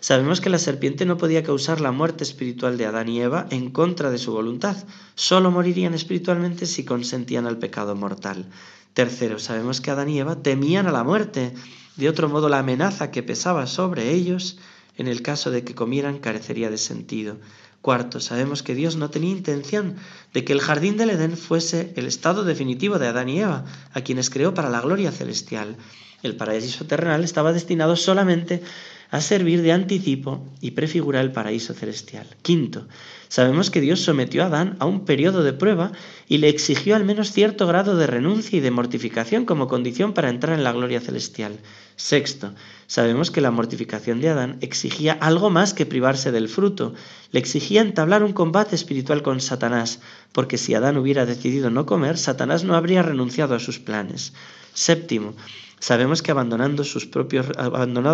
sabemos 0.00 0.42
que 0.42 0.50
la 0.50 0.58
serpiente 0.58 1.06
no 1.06 1.16
podía 1.16 1.42
causar 1.42 1.80
la 1.80 1.92
muerte 1.92 2.24
espiritual 2.24 2.76
de 2.76 2.84
Adán 2.84 3.08
y 3.08 3.22
Eva 3.22 3.46
en 3.48 3.70
contra 3.70 4.10
de 4.10 4.18
su 4.18 4.32
voluntad, 4.32 4.76
solo 5.14 5.50
morirían 5.50 5.94
espiritualmente 5.94 6.66
si 6.66 6.84
consentían 6.84 7.46
al 7.46 7.56
pecado 7.56 7.96
mortal. 7.96 8.44
Tercero, 8.92 9.38
sabemos 9.38 9.80
que 9.80 9.90
Adán 9.90 10.10
y 10.10 10.18
Eva 10.18 10.42
temían 10.42 10.86
a 10.88 10.92
la 10.92 11.04
muerte, 11.04 11.54
de 11.98 12.08
otro 12.08 12.28
modo 12.28 12.48
la 12.48 12.60
amenaza 12.60 13.10
que 13.10 13.22
pesaba 13.22 13.66
sobre 13.66 14.12
ellos 14.12 14.56
en 14.96 15.08
el 15.08 15.20
caso 15.20 15.50
de 15.50 15.64
que 15.64 15.74
comieran 15.74 16.18
carecería 16.18 16.70
de 16.70 16.78
sentido. 16.78 17.36
Cuarto, 17.82 18.20
sabemos 18.20 18.62
que 18.62 18.74
Dios 18.74 18.96
no 18.96 19.10
tenía 19.10 19.30
intención 19.30 19.96
de 20.32 20.44
que 20.44 20.52
el 20.52 20.60
jardín 20.60 20.96
del 20.96 21.10
Edén 21.10 21.36
fuese 21.36 21.92
el 21.96 22.06
estado 22.06 22.44
definitivo 22.44 22.98
de 22.98 23.08
Adán 23.08 23.28
y 23.28 23.40
Eva, 23.40 23.64
a 23.92 24.00
quienes 24.00 24.30
creó 24.30 24.54
para 24.54 24.70
la 24.70 24.80
gloria 24.80 25.12
celestial. 25.12 25.76
El 26.22 26.36
paraíso 26.36 26.84
terrenal 26.86 27.22
estaba 27.22 27.52
destinado 27.52 27.96
solamente 27.96 28.62
a 29.10 29.20
servir 29.20 29.62
de 29.62 29.72
anticipo 29.72 30.46
y 30.60 30.72
prefigura 30.72 31.20
el 31.20 31.32
paraíso 31.32 31.72
celestial. 31.72 32.26
Quinto, 32.42 32.86
sabemos 33.28 33.70
que 33.70 33.80
Dios 33.80 34.00
sometió 34.00 34.42
a 34.42 34.46
Adán 34.46 34.76
a 34.80 34.86
un 34.86 35.04
periodo 35.06 35.42
de 35.42 35.54
prueba 35.54 35.92
y 36.28 36.38
le 36.38 36.48
exigió 36.48 36.94
al 36.94 37.04
menos 37.04 37.32
cierto 37.32 37.66
grado 37.66 37.96
de 37.96 38.06
renuncia 38.06 38.58
y 38.58 38.60
de 38.60 38.70
mortificación 38.70 39.46
como 39.46 39.66
condición 39.66 40.12
para 40.12 40.28
entrar 40.28 40.58
en 40.58 40.64
la 40.64 40.72
gloria 40.72 41.00
celestial. 41.00 41.58
Sexto, 41.96 42.52
sabemos 42.86 43.30
que 43.30 43.40
la 43.40 43.50
mortificación 43.50 44.20
de 44.20 44.28
Adán 44.28 44.58
exigía 44.60 45.14
algo 45.14 45.50
más 45.50 45.74
que 45.74 45.86
privarse 45.86 46.30
del 46.30 46.48
fruto, 46.48 46.94
le 47.32 47.40
exigía 47.40 47.80
entablar 47.80 48.22
un 48.22 48.32
combate 48.32 48.74
espiritual 48.74 49.22
con 49.22 49.40
Satanás, 49.40 50.00
porque 50.32 50.58
si 50.58 50.74
Adán 50.74 50.98
hubiera 50.98 51.26
decidido 51.26 51.70
no 51.70 51.86
comer, 51.86 52.18
Satanás 52.18 52.62
no 52.62 52.76
habría 52.76 53.02
renunciado 53.02 53.54
a 53.54 53.58
sus 53.58 53.78
planes. 53.78 54.32
Séptimo, 54.74 55.34
Sabemos 55.80 56.22
que 56.22 56.30
abandonando 56.30 56.84
sus 56.84 57.06
propios, 57.06 57.46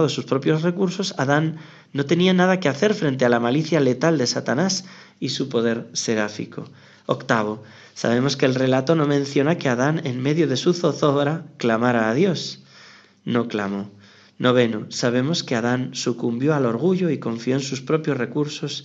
sus 0.09 0.25
propios 0.25 0.63
recursos, 0.63 1.15
Adán 1.19 1.57
no 1.93 2.05
tenía 2.05 2.35
nada 2.35 2.61
que 2.61 2.69
hacer 2.69 2.95
frente 2.95 3.25
a 3.25 3.29
la 3.29 3.41
malicia 3.41 3.81
letal 3.81 4.19
de 4.19 4.27
Satanás 4.27 4.85
y 5.21 5.31
su 5.31 5.49
poder 5.49 5.89
seráfico. 5.93 6.69
Octavo, 7.07 7.63
sabemos 7.95 8.37
que 8.37 8.47
el 8.47 8.55
relato 8.55 8.95
no 8.95 9.07
menciona 9.07 9.57
que 9.57 9.69
Adán, 9.69 10.07
en 10.07 10.23
medio 10.23 10.47
de 10.47 10.57
su 10.57 10.75
zozobra, 10.75 11.47
clamara 11.57 12.11
a 12.11 12.15
Dios. 12.15 12.63
No 13.25 13.49
clamó. 13.49 13.91
Noveno, 14.39 14.87
sabemos 14.91 15.45
que 15.45 15.55
Adán 15.55 15.95
sucumbió 15.95 16.55
al 16.55 16.67
orgullo 16.67 17.09
y 17.11 17.19
confió 17.19 17.55
en 17.55 17.63
sus 17.63 17.81
propios 17.81 18.19
recursos, 18.19 18.85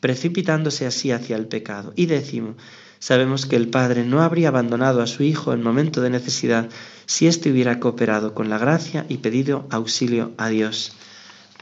precipitándose 0.00 0.86
así 0.86 1.10
hacia 1.10 1.36
el 1.36 1.46
pecado. 1.46 1.92
Y 1.96 2.06
décimo, 2.06 2.56
Sabemos 2.98 3.46
que 3.46 3.56
el 3.56 3.68
Padre 3.68 4.04
no 4.04 4.22
habría 4.22 4.48
abandonado 4.48 5.02
a 5.02 5.06
su 5.06 5.22
Hijo 5.22 5.52
en 5.52 5.62
momento 5.62 6.00
de 6.00 6.10
necesidad 6.10 6.68
si 7.06 7.26
éste 7.26 7.50
hubiera 7.50 7.80
cooperado 7.80 8.34
con 8.34 8.48
la 8.48 8.58
gracia 8.58 9.04
y 9.08 9.18
pedido 9.18 9.66
auxilio 9.70 10.32
a 10.38 10.48
Dios. 10.48 10.92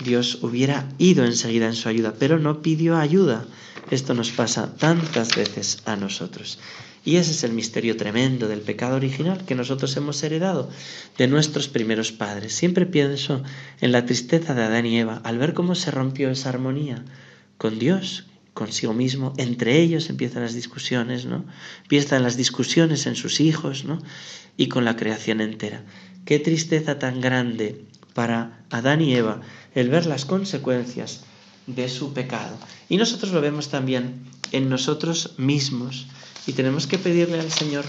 Dios 0.03 0.38
hubiera 0.42 0.88
ido 0.99 1.25
enseguida 1.25 1.66
en 1.66 1.75
su 1.75 1.88
ayuda, 1.88 2.14
pero 2.18 2.38
no 2.38 2.62
pidió 2.62 2.97
ayuda. 2.97 3.45
Esto 3.90 4.14
nos 4.14 4.31
pasa 4.31 4.75
tantas 4.77 5.37
veces 5.37 5.83
a 5.85 5.97
nosotros. 5.97 6.59
Y 7.05 7.16
ese 7.16 7.33
es 7.33 7.42
el 7.42 7.53
misterio 7.53 7.97
tremendo 7.97 8.47
del 8.47 8.61
pecado 8.61 8.97
original 8.97 9.45
que 9.45 9.57
nosotros 9.57 9.97
hemos 9.97 10.23
heredado 10.23 10.71
de 11.18 11.27
nuestros 11.27 11.68
primeros 11.68 12.12
padres. 12.12 12.55
Siempre 12.55 12.87
pienso 12.87 13.42
en 13.81 13.90
la 13.90 14.07
tristeza 14.07 14.55
de 14.55 14.62
Adán 14.62 14.87
y 14.87 15.01
Eva 15.01 15.21
al 15.25 15.38
ver 15.38 15.53
cómo 15.53 15.75
se 15.75 15.90
rompió 15.90 16.31
esa 16.31 16.51
armonía 16.51 17.05
con 17.59 17.79
Dios, 17.79 18.27
consigo 18.55 18.93
mismo, 18.93 19.33
entre 19.37 19.81
ellos 19.81 20.11
empiezan 20.11 20.43
las 20.43 20.55
discusiones, 20.55 21.25
¿no? 21.25 21.45
Empiezan 21.83 22.23
las 22.23 22.37
discusiones 22.37 23.07
en 23.07 23.17
sus 23.17 23.41
hijos, 23.41 23.85
¿no? 23.85 24.03
Y 24.57 24.69
con 24.69 24.85
la 24.85 24.97
creación 24.97 25.41
entera. 25.41 25.85
Qué 26.25 26.38
tristeza 26.38 26.99
tan 26.99 27.21
grande 27.21 27.85
para 28.15 28.65
Adán 28.71 29.01
y 29.01 29.15
Eva 29.15 29.41
el 29.75 29.88
ver 29.88 30.07
las 30.07 30.25
consecuencias 30.25 31.23
de 31.67 31.88
su 31.88 32.12
pecado. 32.12 32.57
Y 32.88 32.97
nosotros 32.97 33.33
lo 33.33 33.41
vemos 33.41 33.69
también 33.69 34.25
en 34.53 34.69
nosotros 34.69 35.35
mismos 35.38 36.07
y 36.47 36.53
tenemos 36.53 36.87
que 36.87 36.99
pedirle 36.99 37.41
al 37.41 37.51
Señor 37.51 37.85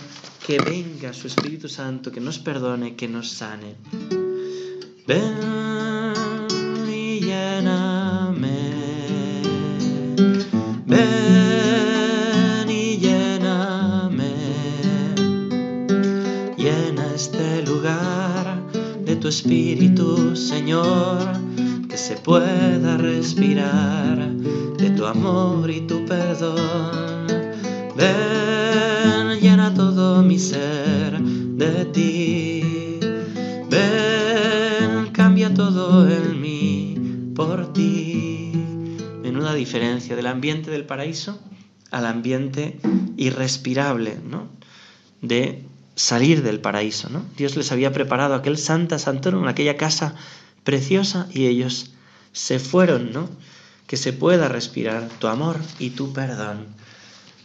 que 0.45 0.59
venga 0.59 1.13
su 1.13 1.27
Espíritu 1.27 1.69
Santo, 1.69 2.11
que 2.11 2.19
nos 2.19 2.39
perdone, 2.39 2.95
que 2.95 3.07
nos 3.07 3.31
sane. 3.31 3.75
Ven 5.07 5.62
tu 19.23 19.29
espíritu, 19.29 20.35
Señor, 20.35 21.17
que 21.87 21.95
se 21.95 22.17
pueda 22.17 22.97
respirar 22.97 24.29
de 24.77 24.89
tu 24.89 25.05
amor 25.05 25.71
y 25.71 25.79
tu 25.87 26.03
perdón. 26.05 27.27
Ven, 27.95 29.39
llena 29.39 29.73
todo 29.73 30.21
mi 30.23 30.37
ser 30.37 31.21
de 31.21 31.85
ti. 31.85 32.99
Ven, 33.69 35.09
cambia 35.13 35.53
todo 35.53 36.05
en 36.05 36.41
mí 36.41 37.31
por 37.33 37.71
ti 37.71 38.51
una 39.23 39.53
diferencia 39.53 40.17
del 40.17 40.27
ambiente 40.27 40.69
del 40.69 40.85
paraíso 40.85 41.39
al 41.91 42.07
ambiente 42.07 42.77
irrespirable, 43.15 44.19
¿no? 44.29 44.49
De 45.21 45.62
salir 45.95 46.43
del 46.43 46.59
paraíso, 46.59 47.09
¿no? 47.09 47.23
Dios 47.37 47.55
les 47.55 47.71
había 47.71 47.91
preparado 47.91 48.35
aquel 48.35 48.57
Santa 48.57 48.99
Santorum, 48.99 49.47
aquella 49.47 49.77
casa 49.77 50.15
preciosa, 50.63 51.27
y 51.31 51.47
ellos 51.47 51.91
se 52.31 52.59
fueron, 52.59 53.13
¿no? 53.13 53.29
Que 53.87 53.97
se 53.97 54.13
pueda 54.13 54.47
respirar 54.47 55.07
tu 55.19 55.27
amor 55.27 55.57
y 55.79 55.91
tu 55.91 56.13
perdón. 56.13 56.67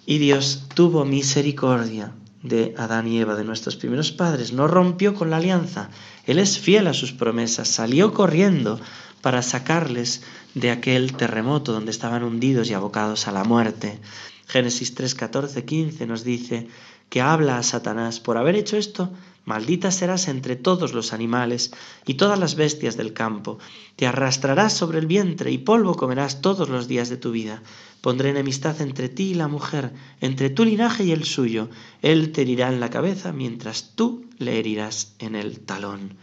Y 0.07 0.19
Dios 0.19 0.65
tuvo 0.75 1.05
misericordia 1.05 2.13
de 2.43 2.75
Adán 2.79 3.09
y 3.09 3.19
Eva, 3.19 3.35
de 3.35 3.45
nuestros 3.45 3.77
primeros 3.77 4.13
padres, 4.13 4.53
no 4.53 4.69
rompió 4.69 5.15
con 5.15 5.31
la 5.31 5.39
alianza, 5.39 5.91
Él 6.25 6.39
es 6.39 6.59
fiel 6.59 6.87
a 6.87 6.95
sus 6.95 7.13
promesas, 7.13 7.69
salió 7.69 8.15
corriendo 8.15 8.81
para 9.21 9.43
sacarles 9.43 10.23
de 10.55 10.71
aquel 10.71 11.15
terremoto 11.15 11.73
donde 11.73 11.91
estaban 11.91 12.23
hundidos 12.23 12.71
y 12.71 12.75
abocados 12.75 13.27
a 13.27 13.33
la 13.33 13.45
muerte. 13.45 13.99
Génesis 14.47 14.95
3, 14.95 15.15
14, 15.15 15.65
15 15.65 16.07
nos 16.07 16.25
dice 16.25 16.69
que 17.09 17.21
habla 17.21 17.59
a 17.59 17.62
Satanás, 17.62 18.21
por 18.21 18.37
haber 18.37 18.57
hecho 18.57 18.77
esto, 18.77 19.11
Maldita 19.49 19.90
serás 19.90 20.29
entre 20.29 20.57
todos 20.57 20.92
los 20.92 21.14
animales 21.14 21.71
y 22.05 22.14
todas 22.14 22.38
las 22.38 22.55
bestias 22.55 22.99
del 22.99 23.14
campo. 23.14 23.59
Te 23.97 24.07
arrastrarás 24.07 24.75
sobre 24.75 24.99
el 24.99 25.07
vientre 25.07 25.51
y 25.51 25.57
polvo 25.57 25.94
comerás 25.94 26.42
todos 26.42 26.68
los 26.68 26.87
días 26.87 27.09
de 27.09 27.16
tu 27.16 27.31
vida. 27.33 27.62
Pondré 28.03 28.29
enemistad 28.29 28.79
entre 28.83 29.09
ti 29.09 29.31
y 29.31 29.35
la 29.35 29.49
mujer, 29.49 29.94
entre 30.21 30.51
tu 30.51 30.66
linaje 30.66 31.05
y 31.05 31.12
el 31.12 31.25
suyo. 31.25 31.71
Él 32.03 32.31
te 32.31 32.42
herirá 32.42 32.68
en 32.68 32.79
la 32.79 32.90
cabeza 32.90 33.33
mientras 33.33 33.92
tú 33.94 34.27
le 34.37 34.59
herirás 34.59 35.14
en 35.18 35.35
el 35.35 35.61
talón. 35.61 36.18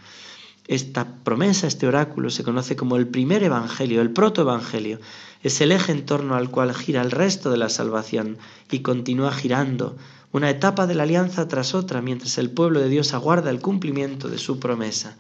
Esta 0.68 1.16
promesa, 1.24 1.66
este 1.66 1.88
oráculo, 1.88 2.30
se 2.30 2.44
conoce 2.44 2.76
como 2.76 2.96
el 2.96 3.08
primer 3.08 3.42
evangelio, 3.42 4.04
el 4.04 4.12
protoevangelio. 4.12 5.00
Es 5.42 5.62
el 5.62 5.72
eje 5.72 5.94
en 5.94 6.06
torno 6.06 6.36
al 6.36 6.52
cual 6.52 6.76
gira 6.76 7.02
el 7.02 7.10
resto 7.10 7.50
de 7.50 7.58
la 7.58 7.70
salvación 7.70 8.38
y 8.70 8.80
continúa 8.80 9.32
girando 9.32 9.98
una 10.36 10.50
etapa 10.50 10.86
de 10.86 10.96
la 10.96 11.04
alianza 11.04 11.48
tras 11.48 11.74
otra 11.74 12.02
mientras 12.02 12.38
el 12.38 12.50
pueblo 12.50 12.82
de 12.82 12.90
Dios 12.90 13.14
aguarda 13.14 13.50
el 13.50 13.62
cumplimiento 13.62 14.28
de 14.28 14.38
su 14.38 14.60
promesa, 14.60 15.16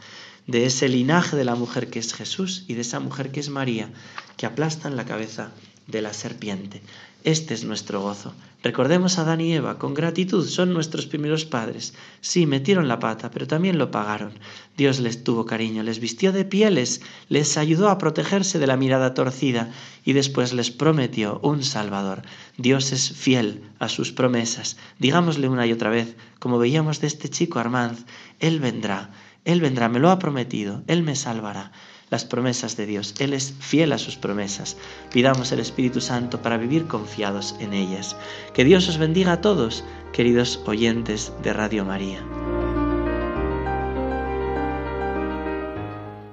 de 0.45 0.65
ese 0.65 0.89
linaje 0.89 1.37
de 1.37 1.45
la 1.45 1.55
mujer 1.55 1.89
que 1.89 1.99
es 1.99 2.13
Jesús 2.13 2.65
y 2.67 2.73
de 2.73 2.81
esa 2.81 2.99
mujer 2.99 3.31
que 3.31 3.39
es 3.39 3.47
María, 3.47 3.89
que 4.35 4.45
aplastan 4.45 4.97
la 4.97 5.05
cabeza 5.05 5.51
de 5.87 6.01
la 6.01 6.11
serpiente. 6.11 6.81
Este 7.25 7.55
es 7.55 7.63
nuestro 7.63 8.01
gozo. 8.01 8.35
Recordemos 8.61 9.17
a 9.17 9.23
Adán 9.23 9.41
y 9.41 9.51
Eva 9.51 9.79
con 9.79 9.95
gratitud, 9.95 10.47
son 10.47 10.75
nuestros 10.75 11.07
primeros 11.07 11.43
padres. 11.43 11.95
Sí, 12.21 12.45
metieron 12.45 12.87
la 12.87 12.99
pata, 12.99 13.31
pero 13.31 13.47
también 13.47 13.79
lo 13.79 13.89
pagaron. 13.89 14.33
Dios 14.77 14.99
les 14.99 15.23
tuvo 15.23 15.47
cariño, 15.47 15.81
les 15.81 15.99
vistió 15.99 16.31
de 16.31 16.45
pieles, 16.45 17.01
les 17.27 17.57
ayudó 17.57 17.89
a 17.89 17.97
protegerse 17.97 18.59
de 18.59 18.67
la 18.67 18.77
mirada 18.77 19.15
torcida 19.15 19.71
y 20.03 20.13
después 20.13 20.53
les 20.53 20.69
prometió 20.69 21.39
un 21.41 21.63
Salvador. 21.63 22.21
Dios 22.59 22.91
es 22.91 23.11
fiel 23.11 23.63
a 23.79 23.89
sus 23.89 24.11
promesas. 24.11 24.77
Digámosle 24.99 25.49
una 25.49 25.65
y 25.65 25.71
otra 25.71 25.89
vez, 25.89 26.15
como 26.37 26.59
veíamos 26.59 27.01
de 27.01 27.07
este 27.07 27.27
chico 27.27 27.57
Armanz, 27.57 28.05
Él 28.39 28.59
vendrá, 28.59 29.09
Él 29.45 29.61
vendrá, 29.61 29.89
me 29.89 29.99
lo 29.99 30.11
ha 30.11 30.19
prometido, 30.19 30.83
Él 30.85 31.01
me 31.01 31.15
salvará 31.15 31.71
las 32.09 32.25
promesas 32.25 32.77
de 32.77 32.85
Dios. 32.85 33.15
Él 33.19 33.33
es 33.33 33.53
fiel 33.59 33.91
a 33.91 33.97
sus 33.97 34.15
promesas. 34.15 34.77
Pidamos 35.11 35.51
el 35.51 35.59
Espíritu 35.59 36.01
Santo 36.01 36.41
para 36.41 36.57
vivir 36.57 36.87
confiados 36.87 37.55
en 37.59 37.73
ellas. 37.73 38.15
Que 38.53 38.63
Dios 38.63 38.87
os 38.87 38.97
bendiga 38.97 39.33
a 39.33 39.41
todos, 39.41 39.83
queridos 40.11 40.61
oyentes 40.65 41.33
de 41.43 41.53
Radio 41.53 41.85
María. 41.85 42.23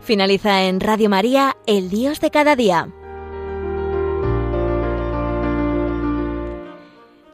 Finaliza 0.02 0.64
en 0.64 0.80
Radio 0.80 1.08
María, 1.08 1.56
El 1.66 1.88
Dios 1.88 2.20
de 2.20 2.30
cada 2.30 2.56
día. 2.56 2.88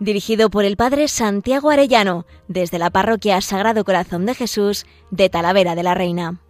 Dirigido 0.01 0.49
por 0.49 0.65
el 0.65 0.77
Padre 0.77 1.09
Santiago 1.09 1.71
Arellano, 1.71 2.25
desde 2.47 2.79
la 2.79 2.91
Parroquia 2.91 3.41
Sagrado 3.41 3.85
Corazón 3.85 4.27
de 4.27 4.35
Jesús 4.35 4.87
de 5.11 5.29
Talavera 5.29 5.75
de 5.75 5.83
la 5.83 5.95
Reina. 5.95 6.41